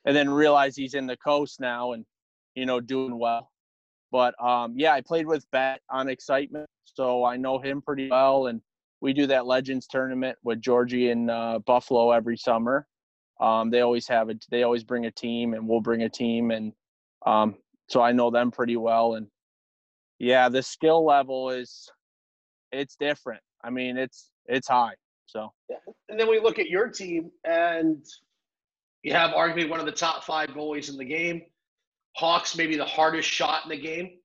And 0.05 0.15
then 0.15 0.29
realized 0.29 0.77
he's 0.77 0.93
in 0.93 1.05
the 1.05 1.17
coast 1.17 1.59
now 1.59 1.93
and 1.93 2.05
you 2.55 2.65
know 2.65 2.79
doing 2.79 3.17
well. 3.17 3.51
But 4.11 4.41
um, 4.43 4.73
yeah, 4.77 4.93
I 4.93 5.01
played 5.01 5.27
with 5.27 5.45
Bet 5.51 5.81
on 5.89 6.07
Excitement, 6.09 6.69
so 6.85 7.25
I 7.25 7.37
know 7.37 7.59
him 7.59 7.81
pretty 7.81 8.09
well. 8.09 8.47
And 8.47 8.61
we 9.01 9.13
do 9.13 9.27
that 9.27 9.45
Legends 9.45 9.87
tournament 9.87 10.37
with 10.43 10.61
Georgie 10.61 11.11
and 11.11 11.29
uh, 11.29 11.59
Buffalo 11.65 12.11
every 12.11 12.37
summer. 12.37 12.87
Um, 13.39 13.69
they 13.69 13.81
always 13.81 14.07
have 14.07 14.29
it. 14.29 14.45
They 14.49 14.63
always 14.63 14.83
bring 14.83 15.05
a 15.05 15.11
team, 15.11 15.53
and 15.53 15.67
we'll 15.67 15.81
bring 15.81 16.03
a 16.03 16.09
team, 16.09 16.51
and 16.51 16.73
um, 17.25 17.55
so 17.87 18.01
I 18.01 18.11
know 18.11 18.29
them 18.31 18.51
pretty 18.51 18.77
well. 18.77 19.15
And 19.15 19.27
yeah, 20.19 20.49
the 20.49 20.63
skill 20.63 21.05
level 21.05 21.49
is 21.49 21.89
it's 22.71 22.95
different. 22.95 23.41
I 23.63 23.69
mean, 23.69 23.97
it's 23.97 24.29
it's 24.45 24.67
high. 24.67 24.93
So. 25.25 25.51
And 26.09 26.19
then 26.19 26.27
we 26.27 26.39
look 26.39 26.57
at 26.59 26.69
your 26.69 26.89
team, 26.89 27.31
and 27.43 28.03
you 29.03 29.13
have 29.13 29.31
arguably 29.31 29.69
one 29.69 29.79
of 29.79 29.85
the 29.85 29.91
top 29.91 30.23
five 30.23 30.49
goalies 30.49 30.89
in 30.89 30.97
the 30.97 31.05
game. 31.05 31.43
Hawks 32.15 32.57
maybe 32.57 32.75
the 32.75 32.85
hardest 32.85 33.29
shot 33.29 33.63
in 33.63 33.69
the 33.69 33.77
game. 33.79 34.17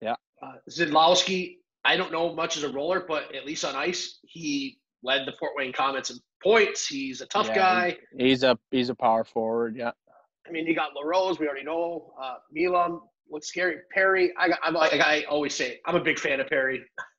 Yeah. 0.00 0.14
Uh, 0.40 0.54
Zidlowski, 0.70 1.56
I 1.84 1.96
don't 1.96 2.12
know 2.12 2.34
much 2.34 2.56
as 2.56 2.62
a 2.62 2.68
roller, 2.68 3.04
but 3.06 3.34
at 3.34 3.44
least 3.44 3.64
on 3.64 3.74
ice, 3.74 4.20
he 4.22 4.78
led 5.02 5.26
the 5.26 5.32
Fort 5.38 5.52
Wayne 5.56 5.72
Komets 5.72 6.10
in 6.10 6.18
points. 6.42 6.86
He's 6.86 7.20
a 7.20 7.26
tough 7.26 7.48
Yeah, 7.48 7.54
guy. 7.54 7.98
He's 8.16 8.42
a 8.42 8.56
he's 8.70 8.88
a 8.88 8.94
power 8.94 9.24
forward. 9.24 9.76
Yeah. 9.76 9.90
I 10.46 10.50
mean, 10.50 10.66
you 10.66 10.74
got 10.74 10.90
LaRose, 10.94 11.38
we 11.38 11.46
already 11.46 11.64
know. 11.64 12.12
Uh, 12.20 12.36
Milam 12.50 13.02
looks 13.30 13.48
scary. 13.48 13.76
Perry, 13.92 14.32
I, 14.38 14.50
I'm 14.62 14.74
like 14.74 15.00
I 15.00 15.22
always 15.24 15.54
say, 15.54 15.80
I'm 15.86 15.94
a 15.96 16.02
big 16.02 16.18
fan 16.18 16.40
of 16.40 16.48
Perry. 16.48 16.84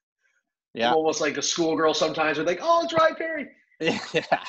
Yeah. 0.74 0.90
I'm 0.90 0.96
almost 0.96 1.22
like 1.22 1.38
a 1.38 1.42
schoolgirl 1.42 1.94
sometimes. 1.94 2.38
We're 2.38 2.46
like, 2.46 2.60
oh, 2.62 2.84
it's 2.84 2.94
Ryan 2.94 3.16
Perry. 3.16 3.48
yeah. 3.80 4.44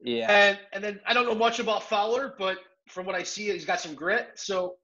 Yeah. 0.00 0.30
And 0.30 0.58
and 0.72 0.84
then 0.84 1.00
I 1.06 1.14
don't 1.14 1.26
know 1.26 1.34
much 1.34 1.58
about 1.58 1.84
Fowler, 1.84 2.34
but 2.38 2.58
from 2.88 3.06
what 3.06 3.14
I 3.14 3.22
see, 3.22 3.50
he's 3.50 3.64
got 3.64 3.80
some 3.80 3.94
grit. 3.94 4.28
So 4.34 4.74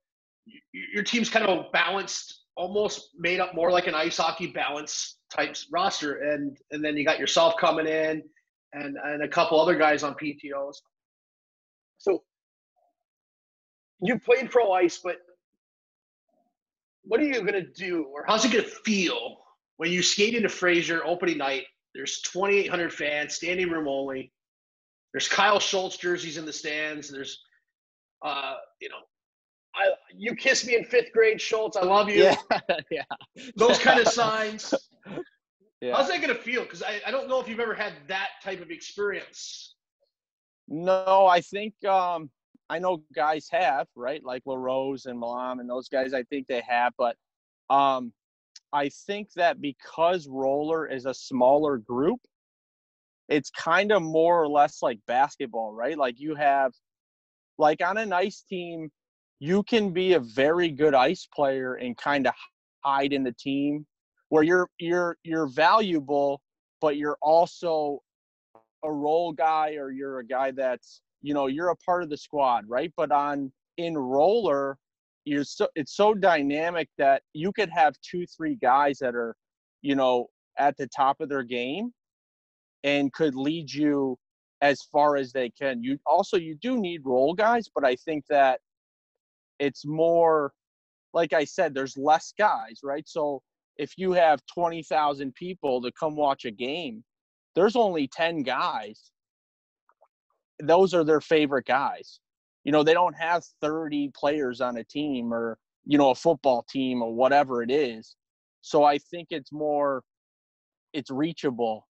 your 0.72 1.04
team's 1.04 1.30
kind 1.30 1.46
of 1.46 1.70
balanced, 1.72 2.42
almost 2.56 3.10
made 3.16 3.40
up 3.40 3.54
more 3.54 3.70
like 3.70 3.86
an 3.86 3.94
ice 3.94 4.16
hockey 4.16 4.48
balance 4.48 5.18
type 5.30 5.54
roster. 5.70 6.32
And 6.32 6.56
and 6.70 6.84
then 6.84 6.96
you 6.96 7.04
got 7.04 7.18
yourself 7.18 7.54
coming 7.58 7.86
in, 7.86 8.22
and 8.72 8.96
and 9.04 9.22
a 9.22 9.28
couple 9.28 9.60
other 9.60 9.76
guys 9.76 10.02
on 10.02 10.14
PTOS. 10.14 10.76
So 11.98 12.22
you 14.00 14.18
played 14.18 14.50
pro 14.50 14.72
ice, 14.72 14.98
but 15.02 15.18
what 17.04 17.20
are 17.20 17.24
you 17.24 17.42
gonna 17.44 17.66
do, 17.66 18.04
or 18.04 18.24
how's 18.26 18.44
it 18.44 18.52
gonna 18.52 18.64
feel 18.64 19.41
when 19.82 19.90
you 19.90 20.00
skate 20.00 20.36
into 20.36 20.48
Fraser 20.48 21.04
opening 21.04 21.38
night? 21.38 21.64
There's 21.92 22.20
2,800 22.20 22.92
fans, 22.92 23.34
standing 23.34 23.68
room 23.68 23.88
only. 23.88 24.30
There's 25.12 25.26
Kyle 25.26 25.58
Schultz 25.58 25.96
jerseys 25.96 26.36
in 26.36 26.46
the 26.46 26.52
stands. 26.52 27.10
There's, 27.10 27.42
uh, 28.24 28.54
you 28.80 28.88
know, 28.88 29.00
I 29.74 29.88
you 30.16 30.36
kissed 30.36 30.68
me 30.68 30.76
in 30.76 30.84
fifth 30.84 31.10
grade, 31.12 31.40
Schultz. 31.40 31.76
I 31.76 31.82
love 31.82 32.08
you. 32.08 32.22
Yeah. 32.22 32.36
yeah. 32.92 33.02
Those 33.56 33.80
kind 33.80 33.98
of 33.98 34.06
signs. 34.06 34.72
Yeah. 35.80 35.96
How's 35.96 36.06
that 36.10 36.20
gonna 36.20 36.32
feel? 36.32 36.62
Because 36.62 36.84
I, 36.84 37.00
I 37.04 37.10
don't 37.10 37.28
know 37.28 37.40
if 37.40 37.48
you've 37.48 37.58
ever 37.58 37.74
had 37.74 37.92
that 38.06 38.28
type 38.40 38.62
of 38.62 38.70
experience. 38.70 39.74
No, 40.68 41.26
I 41.26 41.40
think 41.40 41.74
um 41.84 42.30
I 42.70 42.78
know 42.78 43.02
guys 43.12 43.48
have, 43.50 43.88
right? 43.96 44.22
Like 44.22 44.44
LaRose 44.46 45.06
and 45.06 45.18
Milam 45.18 45.58
and 45.58 45.68
those 45.68 45.88
guys 45.88 46.14
I 46.14 46.22
think 46.22 46.46
they 46.46 46.62
have, 46.68 46.92
but 46.96 47.16
um 47.68 48.12
I 48.72 48.88
think 48.88 49.32
that 49.34 49.60
because 49.60 50.26
roller 50.28 50.86
is 50.86 51.06
a 51.06 51.14
smaller 51.14 51.76
group, 51.78 52.20
it's 53.28 53.50
kind 53.50 53.92
of 53.92 54.02
more 54.02 54.42
or 54.42 54.48
less 54.48 54.82
like 54.82 54.98
basketball, 55.06 55.72
right? 55.72 55.96
Like 55.96 56.18
you 56.18 56.34
have 56.34 56.72
like 57.58 57.82
on 57.82 57.98
an 57.98 58.12
ice 58.12 58.42
team, 58.48 58.90
you 59.38 59.62
can 59.62 59.92
be 59.92 60.14
a 60.14 60.20
very 60.20 60.70
good 60.70 60.94
ice 60.94 61.26
player 61.34 61.74
and 61.74 61.96
kind 61.96 62.26
of 62.26 62.34
hide 62.84 63.12
in 63.12 63.22
the 63.24 63.32
team 63.32 63.86
where 64.28 64.42
you're 64.42 64.68
you're 64.78 65.16
you're 65.24 65.46
valuable, 65.46 66.40
but 66.80 66.96
you're 66.96 67.18
also 67.22 68.00
a 68.84 68.92
role 68.92 69.32
guy 69.32 69.74
or 69.74 69.90
you're 69.90 70.18
a 70.20 70.26
guy 70.26 70.50
that's 70.50 71.00
you 71.22 71.34
know 71.34 71.46
you're 71.46 71.68
a 71.68 71.76
part 71.76 72.02
of 72.02 72.10
the 72.10 72.16
squad 72.16 72.64
right 72.68 72.92
but 72.96 73.12
on 73.12 73.52
in 73.76 73.96
roller 73.96 74.76
you're 75.24 75.44
so 75.44 75.68
it's 75.74 75.94
so 75.96 76.14
dynamic 76.14 76.88
that 76.98 77.22
you 77.32 77.52
could 77.52 77.70
have 77.70 77.94
two 78.02 78.26
three 78.26 78.56
guys 78.56 78.98
that 78.98 79.14
are 79.14 79.34
you 79.82 79.94
know 79.94 80.26
at 80.58 80.76
the 80.76 80.88
top 80.88 81.20
of 81.20 81.28
their 81.28 81.42
game 81.42 81.92
and 82.84 83.12
could 83.12 83.34
lead 83.34 83.72
you 83.72 84.16
as 84.60 84.82
far 84.92 85.16
as 85.16 85.32
they 85.32 85.50
can. 85.50 85.82
You 85.82 85.98
also 86.06 86.36
you 86.36 86.56
do 86.60 86.80
need 86.80 87.02
role 87.04 87.34
guys 87.34 87.68
but 87.74 87.84
i 87.84 87.96
think 87.96 88.24
that 88.28 88.60
it's 89.58 89.84
more 89.86 90.52
like 91.14 91.32
i 91.32 91.44
said 91.44 91.74
there's 91.74 91.96
less 91.96 92.32
guys 92.38 92.80
right? 92.82 93.08
So 93.08 93.42
if 93.78 93.96
you 93.96 94.12
have 94.12 94.40
20,000 94.52 95.34
people 95.34 95.80
to 95.82 95.90
come 95.98 96.16
watch 96.16 96.44
a 96.44 96.50
game 96.50 97.04
there's 97.54 97.76
only 97.76 98.08
10 98.08 98.42
guys. 98.42 99.10
Those 100.62 100.94
are 100.94 101.04
their 101.04 101.20
favorite 101.20 101.66
guys 101.66 102.20
you 102.64 102.72
know 102.72 102.82
they 102.82 102.94
don't 102.94 103.14
have 103.14 103.44
30 103.60 104.10
players 104.14 104.60
on 104.60 104.76
a 104.78 104.84
team 104.84 105.32
or 105.32 105.58
you 105.84 105.98
know 105.98 106.10
a 106.10 106.14
football 106.14 106.64
team 106.68 107.02
or 107.02 107.12
whatever 107.12 107.62
it 107.62 107.70
is 107.70 108.16
so 108.60 108.84
i 108.84 108.98
think 108.98 109.28
it's 109.30 109.52
more 109.52 110.02
it's 110.92 111.10
reachable 111.10 111.86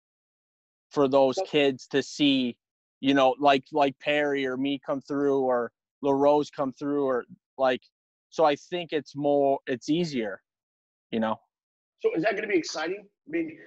for 0.91 1.07
those 1.07 1.39
kids 1.47 1.87
to 1.87 2.01
see 2.03 2.55
you 2.99 3.13
know 3.13 3.35
like 3.39 3.63
like 3.71 3.97
perry 3.99 4.45
or 4.45 4.57
me 4.57 4.79
come 4.85 5.01
through 5.01 5.39
or 5.41 5.71
larose 6.01 6.49
come 6.49 6.71
through 6.73 7.05
or 7.05 7.25
like 7.57 7.81
so 8.29 8.45
i 8.45 8.55
think 8.55 8.91
it's 8.91 9.15
more 9.15 9.59
it's 9.67 9.89
easier 9.89 10.41
you 11.11 11.19
know 11.19 11.39
So 12.01 12.09
is 12.15 12.23
that 12.23 12.35
gonna 12.35 12.47
be 12.47 12.57
exciting? 12.57 13.03
I 13.27 13.31
mean, 13.31 13.57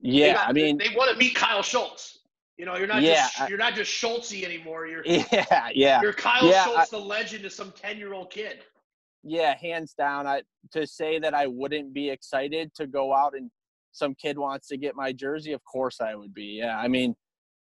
yeah 0.00 0.34
got- 0.34 0.48
i 0.48 0.52
mean 0.52 0.78
they 0.78 0.94
want 0.96 1.10
to 1.12 1.16
meet 1.18 1.34
Kyle 1.34 1.62
Schultz. 1.62 2.19
You 2.60 2.66
know, 2.66 2.76
you're 2.76 2.86
not 2.86 3.02
Yeah, 3.02 3.26
just 3.26 3.48
you're 3.48 3.56
not 3.56 3.74
just 3.74 3.90
Schultzy 3.90 4.44
anymore. 4.44 4.86
You're 4.86 5.02
yeah 5.06 5.70
yeah 5.74 6.02
you're 6.02 6.12
Kyle 6.12 6.46
Yeah, 6.50 6.66
Schultz, 6.66 6.90
the 6.90 6.98
legend, 6.98 7.42
to 7.44 7.48
some 7.48 7.72
ten 7.72 7.96
year 7.96 8.12
old 8.12 8.30
kid. 8.30 8.58
yeah, 9.22 9.56
hands 9.56 9.94
down. 9.94 10.26
I 10.26 10.42
to 10.72 10.86
say 10.86 11.18
that 11.20 11.32
I 11.32 11.46
wouldn't 11.46 11.94
be 11.94 12.10
excited 12.10 12.74
to 12.74 12.86
go 12.86 13.14
out 13.14 13.32
and 13.34 13.50
some 13.92 14.14
kid 14.14 14.36
wants 14.36 14.68
to 14.68 14.76
get 14.76 14.94
my 14.94 15.10
jersey. 15.10 15.52
Of 15.52 15.62
course 15.64 16.02
I 16.02 16.14
would 16.14 16.34
be. 16.34 16.58
Yeah, 16.62 16.76
I 16.78 16.86
mean, 16.86 17.14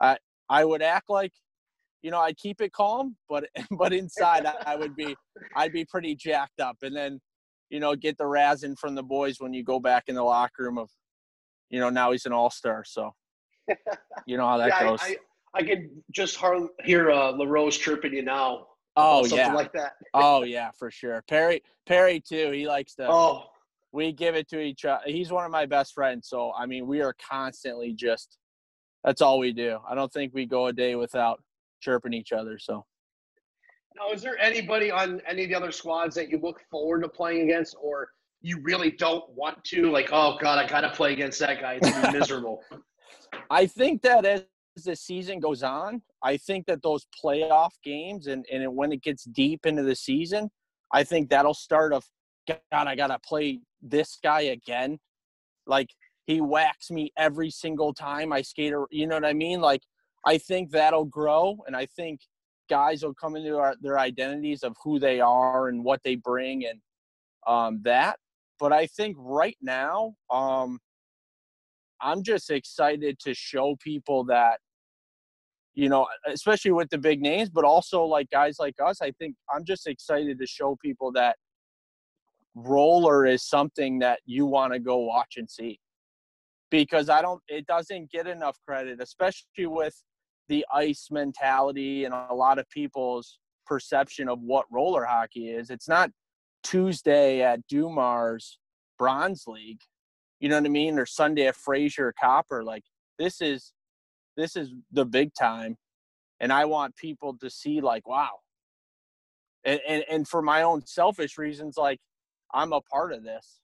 I 0.02 0.18
I 0.50 0.64
would 0.64 0.82
act 0.82 1.10
like, 1.10 1.34
you 2.02 2.10
know, 2.10 2.20
I'd 2.22 2.38
keep 2.38 2.62
it 2.62 2.72
calm, 2.72 3.18
but 3.28 3.50
but 3.78 3.92
inside 3.92 4.46
I, 4.46 4.54
I 4.66 4.76
would 4.78 4.96
be 4.96 5.18
I'd 5.54 5.74
be 5.74 5.84
pretty 5.84 6.16
jacked 6.16 6.62
up, 6.62 6.78
and 6.82 6.96
then, 6.96 7.20
you 7.70 7.82
know, 7.82 7.94
get 7.94 8.18
the 8.18 8.24
razzing 8.24 8.80
from 8.80 8.96
the 8.96 9.04
boys 9.04 9.42
when 9.42 9.54
you 9.54 9.66
go 9.66 9.82
back 9.82 10.06
in 10.08 10.16
the 10.16 10.24
locker 10.24 10.64
room 10.64 10.78
of, 10.78 10.90
you 11.70 11.82
know, 11.82 11.90
now 11.90 12.14
he's 12.14 12.26
an 12.26 12.32
all 12.32 12.50
star. 12.50 12.86
So, 12.86 13.12
you 14.26 14.38
know 14.38 14.48
how 14.48 14.58
that 14.58 14.68
yeah, 14.70 14.84
goes. 14.84 15.00
I, 15.02 15.06
I, 15.06 15.16
I 15.56 15.64
could 15.64 15.90
just 16.12 16.40
hear 16.84 17.12
uh, 17.12 17.32
LaRose 17.32 17.78
chirping 17.78 18.14
you 18.14 18.24
now. 18.24 18.68
oh 18.96 19.24
something 19.24 19.38
yeah. 19.38 19.54
like 19.54 19.74
that. 19.74 19.94
oh 20.14 20.44
yeah, 20.44 20.72
for 20.78 20.92
sure. 20.92 21.24
Perry 21.28 21.64
Perry 21.86 22.20
too. 22.20 22.52
He 22.52 22.68
likes 22.68 22.96
to. 22.96 23.08
Oh, 23.10 23.46
we 23.92 24.12
give 24.12 24.36
it 24.36 24.50
to 24.50 24.60
each 24.60 24.86
other. 24.86 25.04
He's 25.06 25.32
one 25.32 25.46
of 25.46 25.52
my 25.52 25.66
best 25.66 25.94
friends, 25.94 26.28
so 26.30 26.52
I 26.58 26.66
mean, 26.66 26.88
we 26.88 27.02
are 27.02 27.16
constantly 27.30 27.94
just. 27.94 28.38
That's 29.04 29.22
all 29.22 29.40
we 29.40 29.54
do. 29.54 29.80
I 29.88 29.96
don't 29.96 30.12
think 30.12 30.34
we 30.34 30.46
go 30.46 30.68
a 30.68 30.74
day 30.74 30.96
without 30.96 31.42
chirping 31.82 32.14
each 32.14 32.34
other. 32.34 32.60
So 32.60 32.84
now 33.98 34.12
is 34.12 34.22
there 34.22 34.38
anybody 34.40 34.92
on 34.92 35.22
any 35.28 35.44
of 35.44 35.50
the 35.50 35.56
other 35.56 35.72
squads 35.72 36.16
that 36.16 36.30
you 36.30 36.40
look 36.42 36.62
forward 36.70 37.02
to 37.02 37.10
playing 37.10 37.44
against, 37.44 37.76
or 37.82 38.10
you 38.42 38.60
really 38.62 38.92
don't 38.92 39.28
want 39.30 39.64
to? 39.66 39.90
Like, 39.92 40.10
oh 40.12 40.38
god, 40.40 40.64
I 40.64 40.68
gotta 40.68 40.90
play 40.90 41.14
against 41.14 41.40
that 41.40 41.62
guy. 41.62 41.80
It's 41.82 42.12
miserable. 42.14 42.62
I 43.50 43.66
think 43.66 44.02
that 44.02 44.26
as 44.26 44.44
the 44.84 44.96
season 44.96 45.40
goes 45.40 45.64
on, 45.64 46.02
I 46.24 46.38
think 46.38 46.66
that 46.68 46.82
those 46.82 47.08
playoff 47.24 47.72
games 47.84 48.28
and 48.28 48.46
and 48.52 48.76
when 48.76 48.92
it 48.92 49.02
gets 49.02 49.24
deep 49.26 49.66
into 49.66 49.84
the 49.84 49.96
season, 49.96 50.50
I 50.92 51.04
think 51.04 51.30
that'll 51.30 51.54
start 51.54 51.94
of 51.94 52.04
God, 52.48 52.60
I 52.72 52.96
gotta 52.96 53.20
play 53.20 53.60
this 53.82 54.18
guy 54.24 54.42
again. 54.42 55.00
Like 55.66 55.90
he 56.26 56.42
whacks 56.42 56.92
me 56.92 57.12
every 57.18 57.50
single 57.50 57.94
time 57.94 58.32
I 58.32 58.42
skate. 58.42 58.74
You 58.92 59.08
know 59.08 59.16
what 59.16 59.26
I 59.26 59.34
mean? 59.34 59.62
Like 59.62 59.82
I 60.26 60.38
think 60.38 60.72
that'll 60.72 61.06
grow, 61.06 61.58
and 61.68 61.76
I 61.76 61.86
think 61.86 62.20
guys 62.70 63.04
will 63.04 63.14
come 63.14 63.36
into 63.36 63.58
our, 63.58 63.76
their 63.82 63.98
identities 63.98 64.64
of 64.64 64.76
who 64.84 65.00
they 65.00 65.22
are 65.22 65.70
and 65.70 65.84
what 65.84 66.02
they 66.04 66.16
bring, 66.16 66.66
and 66.66 66.80
um, 67.48 67.82
that. 67.84 68.18
But 68.60 68.74
I 68.74 68.88
think 68.88 69.16
right 69.20 69.58
now, 69.62 70.16
um, 70.30 70.80
I'm 72.02 72.24
just 72.24 72.50
excited 72.50 73.20
to 73.20 73.34
show 73.34 73.76
people 73.82 74.24
that, 74.26 74.60
you 75.74 75.90
know, 75.90 76.08
especially 76.28 76.72
with 76.72 76.90
the 76.90 76.98
big 76.98 77.22
names, 77.22 77.50
but 77.50 77.66
also 77.66 78.04
like 78.04 78.30
guys 78.30 78.58
like 78.60 78.76
us. 78.84 79.02
I 79.02 79.12
think 79.12 79.36
I'm 79.54 79.66
just 79.66 79.88
excited 79.88 80.40
to 80.40 80.48
show 80.48 80.78
people 80.82 81.12
that 81.14 81.38
roller 82.56 83.26
is 83.26 83.44
something 83.44 84.00
that 84.00 84.20
you 84.26 84.46
want 84.46 84.74
to 84.74 84.80
go 84.80 84.98
watch 84.98 85.36
and 85.38 85.50
see 85.50 85.80
because 86.72 87.10
I 87.10 87.22
don't, 87.22 87.42
it 87.48 87.66
doesn't 87.68 88.12
get 88.12 88.28
enough 88.28 88.58
credit, 88.68 89.00
especially 89.02 89.68
with 89.68 89.96
the 90.50 90.66
ice 90.74 91.10
mentality 91.12 92.06
and 92.06 92.14
a 92.14 92.34
lot 92.34 92.58
of 92.58 92.70
people's 92.70 93.40
perception 93.66 94.28
of 94.30 94.40
what 94.42 94.66
roller 94.72 95.06
hockey 95.06 95.50
is. 95.50 95.70
It's 95.70 95.88
not 95.88 96.10
Tuesday 96.64 97.42
at 97.42 97.66
Dumars 97.68 98.60
Bronze 98.98 99.46
League 99.48 99.82
you 100.40 100.50
know 100.50 100.56
what 100.56 100.66
I 100.66 100.70
mean, 100.70 101.00
or 101.00 101.06
Sunday 101.06 101.48
at 101.48 101.56
Fraser 101.56 102.14
Copper. 102.20 102.64
Like 102.64 102.84
this 103.18 103.42
is 103.42 103.74
this 104.36 104.56
is 104.56 104.72
the 104.92 105.06
big 105.06 105.34
time, 105.34 105.78
and 106.40 106.52
I 106.54 106.66
want 106.66 106.96
people 106.96 107.38
to 107.40 107.50
see 107.50 107.82
like, 107.82 108.08
wow. 108.08 108.40
And 109.66 109.80
and 109.88 110.04
and 110.10 110.28
for 110.28 110.42
my 110.42 110.64
own 110.64 110.86
selfish 110.86 111.38
reasons, 111.38 111.78
like 111.78 112.00
I'm 112.54 112.74
a 112.74 112.82
part 112.82 113.14
of 113.14 113.24
this. 113.24 113.60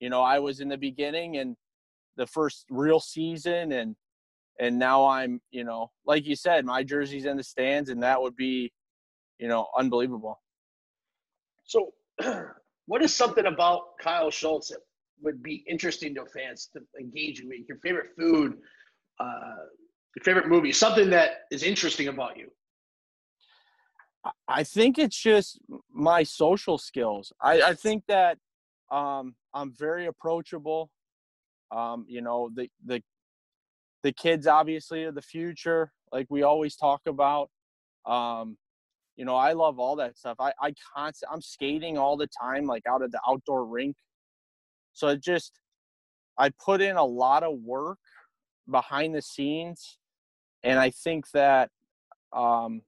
You 0.00 0.10
know, 0.10 0.22
I 0.22 0.38
was 0.38 0.60
in 0.60 0.68
the 0.68 0.78
beginning 0.78 1.36
and 1.36 1.56
the 2.16 2.26
first 2.26 2.66
real 2.70 3.00
season, 3.00 3.72
and 3.72 3.96
and 4.58 4.78
now 4.78 5.06
I'm, 5.06 5.40
you 5.50 5.64
know, 5.64 5.90
like 6.04 6.26
you 6.26 6.36
said, 6.36 6.64
my 6.66 6.82
jersey's 6.82 7.24
in 7.24 7.36
the 7.36 7.42
stands, 7.42 7.88
and 7.88 8.02
that 8.02 8.20
would 8.20 8.36
be, 8.36 8.72
you 9.38 9.48
know, 9.48 9.68
unbelievable. 9.76 10.38
So, 11.64 11.92
what 12.86 13.02
is 13.02 13.14
something 13.14 13.46
about 13.46 13.98
Kyle 14.02 14.30
Schultz 14.30 14.68
that 14.68 14.80
would 15.22 15.42
be 15.42 15.64
interesting 15.68 16.14
to 16.14 16.24
fans 16.26 16.68
to 16.72 16.80
engage 16.98 17.42
with? 17.42 17.60
Your 17.68 17.78
favorite 17.78 18.10
food, 18.18 18.58
uh, 19.18 19.56
your 20.16 20.24
favorite 20.24 20.48
movie, 20.48 20.72
something 20.72 21.10
that 21.10 21.42
is 21.50 21.62
interesting 21.62 22.08
about 22.08 22.36
you. 22.36 22.48
I 24.48 24.64
think 24.64 24.98
it's 24.98 25.16
just 25.16 25.60
my 25.92 26.22
social 26.22 26.76
skills. 26.76 27.32
I, 27.40 27.62
I 27.62 27.74
think 27.74 28.04
that 28.08 28.38
um, 28.90 29.34
I'm 29.54 29.72
very 29.72 30.06
approachable. 30.06 30.90
Um, 31.70 32.04
you 32.08 32.20
know, 32.20 32.50
the 32.54 32.68
the 32.84 33.02
the 34.02 34.12
kids 34.12 34.46
obviously 34.46 35.04
are 35.04 35.12
the 35.12 35.22
future, 35.22 35.92
like 36.12 36.26
we 36.28 36.42
always 36.42 36.76
talk 36.76 37.02
about. 37.06 37.50
Um, 38.06 38.56
you 39.16 39.24
know, 39.24 39.36
I 39.36 39.52
love 39.52 39.78
all 39.78 39.96
that 39.96 40.18
stuff. 40.18 40.36
I 40.40 40.52
I 40.60 40.74
constant 40.94 41.32
I'm 41.32 41.40
skating 41.42 41.96
all 41.96 42.16
the 42.16 42.28
time, 42.40 42.66
like 42.66 42.82
out 42.86 43.02
of 43.02 43.12
the 43.12 43.20
outdoor 43.28 43.64
rink. 43.66 43.96
So 45.00 45.08
I 45.08 45.14
just 45.14 45.58
I 46.36 46.50
put 46.62 46.82
in 46.82 46.96
a 46.96 47.04
lot 47.04 47.42
of 47.42 47.58
work 47.64 48.00
behind 48.70 49.14
the 49.14 49.22
scenes, 49.22 49.96
and 50.62 50.78
I 50.78 50.90
think 50.90 51.30
that 51.30 51.70
um, 52.34 52.82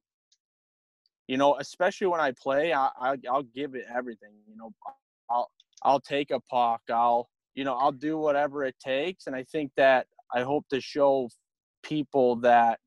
you 1.26 1.38
know, 1.38 1.56
especially 1.58 2.08
when 2.08 2.20
I 2.20 2.32
play, 2.32 2.74
I, 2.74 2.90
I 3.00 3.16
I'll 3.30 3.44
give 3.44 3.74
it 3.74 3.86
everything. 3.90 4.34
You 4.46 4.58
know, 4.58 4.74
I'll 5.30 5.50
I'll 5.84 6.00
take 6.00 6.30
a 6.30 6.40
puck. 6.40 6.82
I'll 6.90 7.30
you 7.54 7.64
know 7.64 7.76
I'll 7.76 7.92
do 7.92 8.18
whatever 8.18 8.62
it 8.62 8.76
takes, 8.78 9.26
and 9.26 9.34
I 9.34 9.44
think 9.44 9.72
that 9.78 10.06
I 10.34 10.42
hope 10.42 10.68
to 10.68 10.82
show 10.82 11.30
people 11.82 12.36
that 12.36 12.78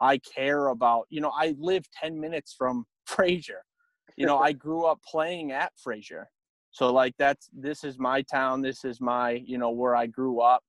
I 0.00 0.16
care 0.16 0.68
about. 0.68 1.04
You 1.10 1.20
know, 1.20 1.32
I 1.38 1.54
live 1.58 1.84
ten 2.00 2.18
minutes 2.18 2.54
from 2.56 2.86
Fraser. 3.04 3.62
You 4.16 4.24
know, 4.24 4.38
I 4.38 4.52
grew 4.64 4.86
up 4.86 5.00
playing 5.06 5.52
at 5.52 5.72
Fraser, 5.76 6.30
so 6.74 6.92
like 6.92 7.14
that's 7.18 7.48
this 7.52 7.84
is 7.84 8.00
my 8.00 8.22
town. 8.22 8.60
This 8.60 8.84
is 8.84 9.00
my 9.00 9.30
you 9.30 9.58
know 9.58 9.70
where 9.70 9.94
I 9.94 10.06
grew 10.08 10.40
up. 10.40 10.60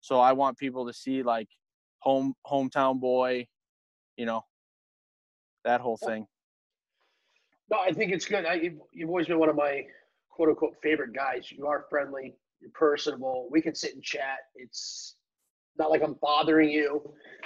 So 0.00 0.18
I 0.18 0.32
want 0.32 0.56
people 0.56 0.86
to 0.86 0.92
see 0.94 1.22
like 1.22 1.48
home 1.98 2.32
hometown 2.46 2.98
boy, 2.98 3.46
you 4.16 4.24
know, 4.24 4.40
that 5.64 5.82
whole 5.82 5.98
thing. 5.98 6.26
No, 7.70 7.78
I 7.78 7.92
think 7.92 8.10
it's 8.10 8.24
good. 8.24 8.46
I, 8.46 8.54
you've, 8.54 8.78
you've 8.90 9.10
always 9.10 9.26
been 9.26 9.38
one 9.38 9.50
of 9.50 9.56
my 9.56 9.82
quote 10.30 10.48
unquote 10.48 10.76
favorite 10.82 11.14
guys. 11.14 11.52
You 11.52 11.66
are 11.66 11.84
friendly, 11.90 12.34
you're 12.62 12.70
personable. 12.72 13.46
We 13.50 13.60
can 13.60 13.74
sit 13.74 13.92
and 13.94 14.02
chat. 14.02 14.38
It's 14.54 15.16
not 15.76 15.90
like 15.90 16.02
I'm 16.02 16.16
bothering 16.22 16.70
you. 16.70 17.02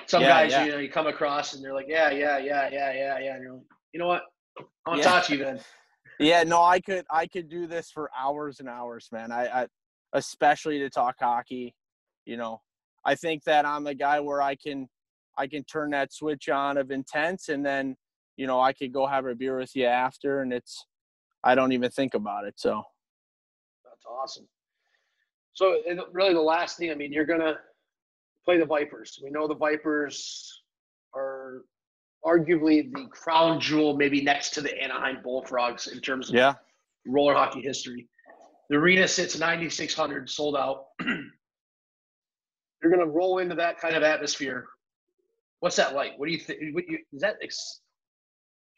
Some 0.07 0.23
Yeah, 0.23 0.29
guys, 0.29 0.53
yeah. 0.53 0.65
you 0.67 0.71
know, 0.71 0.79
you 0.79 0.89
come 0.89 1.09
across 1.09 1.55
and 1.55 1.65
they're 1.65 1.75
like, 1.75 1.87
yeah, 1.89 2.11
yeah, 2.13 2.39
yeah, 2.39 2.69
yeah, 2.71 2.93
yeah, 2.93 3.19
yeah. 3.19 3.35
And 3.35 3.43
you're 3.43 3.55
like, 3.55 3.63
you 3.93 3.99
know 3.99 4.07
what? 4.07 4.23
I 4.87 4.91
want 4.91 5.03
to 5.03 5.09
Yeah. 5.09 5.15
talk 5.15 5.25
to 5.25 5.37
you 5.37 5.45
then. 5.45 5.61
Yeah, 6.19 6.43
no, 6.43 6.63
I 6.63 6.81
could 6.81 7.05
I 7.11 7.27
could 7.27 7.49
do 7.49 7.67
this 7.67 7.91
for 7.91 8.11
hours 8.19 8.61
and 8.61 8.69
hours, 8.69 9.09
man. 9.13 9.31
I, 9.31 9.63
I 9.63 9.67
especially 10.13 10.79
to 10.81 10.91
talk 10.91 11.17
hockey, 11.21 11.75
you 12.25 12.37
know. 12.37 12.61
I 13.05 13.15
think 13.15 13.45
that 13.45 13.65
I'm 13.65 13.87
a 13.87 13.95
guy 13.95 14.21
where 14.21 14.43
I 14.43 14.57
can 14.57 14.89
I 15.37 15.47
can 15.47 15.63
turn 15.65 15.91
that 15.91 16.13
switch 16.13 16.49
on 16.49 16.77
of 16.77 16.91
intense 16.91 17.49
and 17.49 17.65
then, 17.65 17.97
you 18.37 18.47
know, 18.47 18.61
I 18.61 18.73
could 18.73 18.93
go 18.93 19.07
have 19.07 19.27
a 19.27 19.35
beer 19.35 19.57
with 19.59 19.77
you 19.77 19.87
after 19.87 20.43
and 20.43 20.53
it's 20.53 20.85
I 21.45 21.55
don't 21.55 21.73
even 21.73 21.91
think 21.91 22.15
about 22.15 22.45
it. 22.45 22.55
So 22.57 22.83
That's 23.85 24.05
awesome. 24.05 24.49
So 25.53 25.75
eh, 25.75 25.91
and 25.91 26.01
really, 26.13 26.35
the 26.35 26.41
last 26.41 26.79
thing. 26.79 26.91
I 26.91 26.95
mean, 26.95 27.13
you're 27.13 27.25
gonna 27.25 27.59
play 28.45 28.59
the 28.59 28.67
Vipers. 28.67 29.21
We 29.23 29.31
know 29.31 29.47
the 29.47 29.55
Vipers 29.55 30.63
are 31.15 31.63
arguably 32.25 32.93
the 32.93 33.07
crown 33.11 33.61
jewel, 33.61 33.97
maybe 33.97 34.23
next 34.23 34.51
to 34.51 34.61
the 34.61 34.77
Anaheim 34.83 35.19
Bullfrogs 35.23 35.87
in 35.89 36.01
terms 36.01 36.29
of 36.29 36.35
yeah. 36.35 36.55
roller 37.07 37.35
hockey 37.35 37.61
history. 37.61 38.09
The 38.71 38.77
arena 38.77 39.09
sits 39.09 39.39
9,600, 39.39 40.29
sold 40.29 40.57
out. 40.57 40.87
You're 41.01 42.93
going 42.93 43.05
to 43.05 43.07
roll 43.07 43.39
into 43.39 43.55
that 43.57 43.81
kind 43.81 43.97
of 43.97 44.03
atmosphere. 44.03 44.67
What's 45.61 45.77
that 45.77 45.95
like? 45.95 46.19
What 46.19 46.27
do 46.27 46.33
you 46.33 46.39
think? 46.39 46.61
Is 47.13 47.21
that? 47.21 47.37
Ex- 47.43 47.81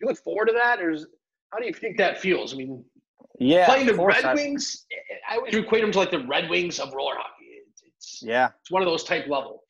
you 0.01 0.07
look 0.09 0.17
forward 0.19 0.47
to 0.47 0.53
that, 0.55 0.81
or 0.81 0.93
is, 0.93 1.07
how 1.51 1.59
do 1.59 1.67
you 1.67 1.75
think 1.75 1.99
that 1.99 2.19
feels? 2.19 2.55
I 2.55 2.57
mean, 2.57 2.83
Yeah. 3.39 3.67
playing 3.67 3.87
the 3.87 3.95
Red 3.95 4.25
I- 4.25 4.35
Wings, 4.35 4.87
I 5.29 5.37
would 5.39 5.55
equate 5.55 5.83
them 5.83 5.93
to 5.93 5.99
like 5.99 6.11
the 6.11 6.27
Red 6.27 6.49
Wings 6.49 6.79
of 6.79 6.95
roller 6.95 7.17
hockey. 7.17 7.45
It's, 7.69 7.83
it's, 7.83 8.23
Yeah. 8.23 8.51
it's 8.61 8.71
one 8.71 8.81
of 8.81 8.87
those 8.87 9.05
type 9.05 9.27
level. 9.29 9.65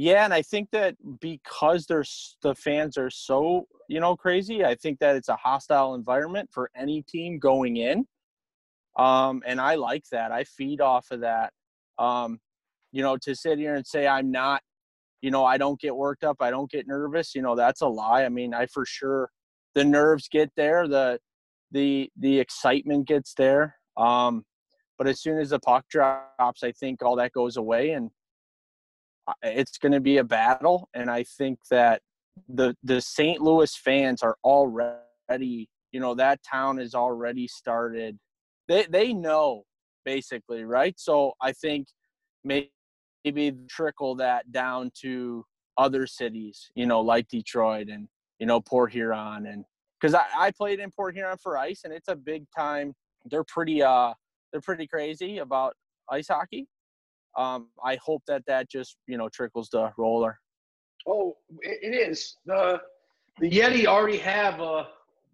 Yeah, 0.00 0.24
and 0.24 0.32
I 0.32 0.42
think 0.42 0.70
that 0.70 0.94
because 1.20 1.86
there's 1.86 2.36
the 2.42 2.54
fans 2.54 2.96
are 2.96 3.10
so 3.10 3.66
you 3.88 3.98
know 3.98 4.14
crazy, 4.16 4.64
I 4.64 4.76
think 4.76 5.00
that 5.00 5.16
it's 5.16 5.28
a 5.28 5.34
hostile 5.34 5.96
environment 5.96 6.50
for 6.52 6.70
any 6.76 7.02
team 7.02 7.40
going 7.40 7.78
in, 7.78 8.06
um, 8.96 9.42
and 9.44 9.60
I 9.60 9.74
like 9.74 10.04
that. 10.12 10.30
I 10.30 10.44
feed 10.44 10.80
off 10.80 11.10
of 11.10 11.22
that. 11.22 11.52
Um, 11.98 12.38
you 12.92 13.02
know, 13.02 13.16
to 13.22 13.34
sit 13.34 13.58
here 13.58 13.74
and 13.74 13.84
say 13.84 14.06
I'm 14.06 14.30
not, 14.30 14.62
you 15.20 15.32
know, 15.32 15.44
I 15.44 15.58
don't 15.58 15.80
get 15.80 15.96
worked 15.96 16.22
up, 16.22 16.36
I 16.40 16.50
don't 16.52 16.70
get 16.70 16.86
nervous. 16.86 17.34
You 17.34 17.42
know, 17.42 17.56
that's 17.56 17.80
a 17.80 17.88
lie. 17.88 18.24
I 18.24 18.28
mean, 18.28 18.54
I 18.54 18.66
for 18.66 18.86
sure 18.86 19.30
the 19.74 19.84
nerves 19.84 20.28
get 20.28 20.52
there, 20.56 20.86
the 20.86 21.18
the 21.72 22.08
the 22.16 22.38
excitement 22.38 23.08
gets 23.08 23.34
there. 23.34 23.74
Um, 23.96 24.44
but 24.96 25.08
as 25.08 25.20
soon 25.20 25.40
as 25.40 25.50
the 25.50 25.58
puck 25.58 25.86
drops, 25.90 26.62
I 26.62 26.70
think 26.70 27.02
all 27.02 27.16
that 27.16 27.32
goes 27.32 27.56
away 27.56 27.90
and 27.90 28.12
it's 29.42 29.78
going 29.78 29.92
to 29.92 30.00
be 30.00 30.18
a 30.18 30.24
battle 30.24 30.88
and 30.94 31.10
i 31.10 31.22
think 31.22 31.58
that 31.70 32.02
the 32.48 32.74
the 32.82 33.00
st 33.00 33.40
louis 33.40 33.74
fans 33.76 34.22
are 34.22 34.36
already 34.44 35.68
you 35.92 36.00
know 36.00 36.14
that 36.14 36.40
town 36.42 36.78
has 36.78 36.94
already 36.94 37.48
started. 37.48 38.18
They 38.66 38.84
they 38.84 39.12
know 39.12 39.64
basically 40.04 40.64
right? 40.64 40.94
So 40.98 41.32
i 41.40 41.52
think 41.52 41.88
maybe 42.44 42.70
trickle 43.68 44.14
that 44.16 44.50
down 44.52 44.90
to 45.02 45.44
other 45.76 46.06
cities 46.06 46.70
you 46.74 46.86
know 46.86 47.00
like 47.00 47.28
detroit 47.28 47.88
and 47.88 48.08
you 48.38 48.46
know 48.46 48.60
port 48.60 48.92
huron 48.92 49.46
and 49.46 49.64
because 50.00 50.14
I, 50.14 50.24
I 50.36 50.50
played 50.50 50.80
in 50.80 50.90
port 50.90 51.14
huron 51.14 51.36
for 51.38 51.58
ice 51.58 51.82
and 51.84 51.92
it's 51.92 52.08
a 52.08 52.16
big 52.16 52.44
time 52.56 52.94
they're 53.26 53.44
pretty 53.44 53.82
uh 53.82 54.12
they're 54.50 54.60
pretty 54.60 54.86
crazy 54.86 55.38
about 55.38 55.74
ice 56.10 56.28
hockey 56.28 56.66
um, 57.38 57.68
I 57.84 57.96
hope 58.04 58.22
that 58.26 58.42
that 58.46 58.68
just 58.68 58.96
you 59.06 59.16
know 59.16 59.28
trickles 59.28 59.68
to 59.70 59.92
roller. 59.96 60.38
Oh, 61.06 61.36
it, 61.62 61.94
is. 61.94 62.36
The 62.44 62.80
the 63.40 63.50
Yeti 63.50 63.86
already 63.86 64.18
have 64.18 64.60
a, 64.60 64.88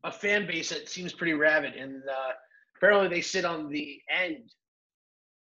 a 0.05 0.13
fan 0.13 0.47
base 0.47 0.69
that 0.71 0.89
seems 0.89 1.13
pretty 1.13 1.33
rabid, 1.33 1.75
and 1.75 2.03
uh, 2.09 2.33
apparently 2.77 3.09
they 3.09 3.23
sit 3.23 3.45
on 3.45 3.69
the 3.71 3.99
end 4.15 4.51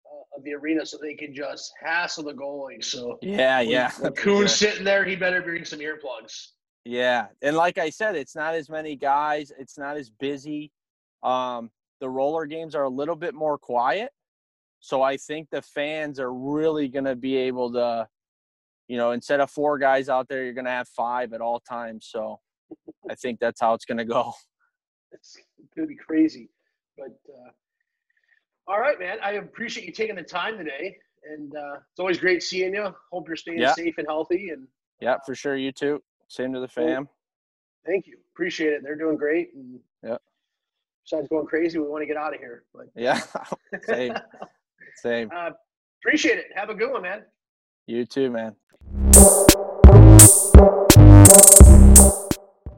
uh, 0.06 0.38
of 0.38 0.44
the 0.44 0.54
arena 0.54 0.86
so 0.86 0.98
they 1.02 1.14
can 1.14 1.36
just 1.36 1.72
hassle 1.84 2.24
the 2.24 2.34
goalie. 2.34 2.84
So 2.84 3.20
Yeah, 3.22 3.60
when- 3.60 3.70
yeah, 3.70 3.92
when 4.00 4.16
sure. 4.24 4.48
sitting 4.48 4.86
there, 4.86 5.04
he 5.04 5.16
better 5.16 5.42
bring 5.42 5.66
some 5.66 5.80
earplugs. 5.80 6.48
yeah. 6.86 7.28
And 7.42 7.56
like 7.58 7.78
I 7.78 7.90
said, 7.90 8.16
it's 8.16 8.36
not 8.36 8.56
as 8.56 8.70
many 8.70 8.96
guys. 8.96 9.52
It's 9.60 9.78
not 9.78 9.98
as 9.98 10.10
busy. 10.10 10.72
Um, 11.22 11.70
the 12.00 12.10
roller 12.10 12.46
games 12.46 12.74
are 12.76 12.84
a 12.84 12.90
little 12.90 13.16
bit 13.16 13.34
more 13.34 13.58
quiet, 13.58 14.12
so 14.86 15.02
I 15.02 15.16
think 15.16 15.50
the 15.50 15.62
fans 15.62 16.20
are 16.20 16.34
really 16.34 16.90
going 16.90 17.06
to 17.06 17.16
be 17.16 17.38
able 17.38 17.72
to, 17.72 18.06
you 18.90 18.98
know, 18.98 19.12
instead 19.12 19.40
of 19.40 19.50
four 19.50 19.78
guys 19.78 20.10
out 20.10 20.28
there, 20.28 20.44
you're 20.44 20.52
going 20.54 20.66
to 20.66 20.72
have 20.72 20.90
five 20.90 21.32
at 21.32 21.40
all 21.40 21.62
times. 21.62 22.10
So 22.12 22.42
I 23.10 23.16
think 23.16 23.40
that's 23.40 23.62
how 23.62 23.74
it's 23.76 23.86
going 23.86 24.00
to 24.00 24.06
go. 24.06 24.34
It's 25.14 25.38
gonna 25.76 25.88
be 25.88 25.96
crazy. 25.96 26.50
But 26.98 27.16
uh, 27.30 27.52
all 28.68 28.80
right, 28.80 28.98
man. 28.98 29.20
I 29.22 29.34
appreciate 29.34 29.86
you 29.86 29.92
taking 29.94 30.16
the 30.16 30.24
time 30.24 30.58
today, 30.58 30.98
and 31.32 31.56
uh, 31.56 31.76
it's 31.92 32.00
always 32.00 32.18
great 32.18 32.42
seeing 32.42 32.74
you. 32.74 32.92
Hope 33.12 33.28
you're 33.28 33.36
staying 33.38 33.60
Yeah. 33.60 33.74
safe 33.74 33.94
and 34.00 34.08
healthy. 34.08 34.50
And 34.50 34.68
Yeah, 35.02 35.18
for 35.24 35.36
sure. 35.36 35.56
You 35.56 35.72
too. 35.72 36.02
Same 36.30 36.52
to 36.54 36.60
the 36.60 36.68
fam. 36.68 37.08
thank 37.86 38.08
you. 38.08 38.18
Appreciate 38.34 38.74
it. 38.74 38.82
They're 38.82 38.96
doing 38.96 39.18
great. 39.18 39.54
And 39.54 39.80
Yeah. 40.04 40.18
Besides 41.06 41.28
going 41.28 41.46
crazy, 41.46 41.78
we 41.78 41.86
want 41.88 42.02
to 42.02 42.08
get 42.08 42.18
out 42.18 42.34
of 42.34 42.40
here. 42.40 42.64
But 42.74 42.88
Yeah, 42.96 43.22
same, 43.84 44.16
same. 45.02 45.30
Uh, 45.36 45.52
appreciate 46.02 46.38
it. 46.38 46.46
Have 46.56 46.70
a 46.70 46.76
good 46.76 46.92
one, 46.92 47.02
man. 47.04 47.24
You 47.88 48.06
too, 48.06 48.30
man. 48.30 48.56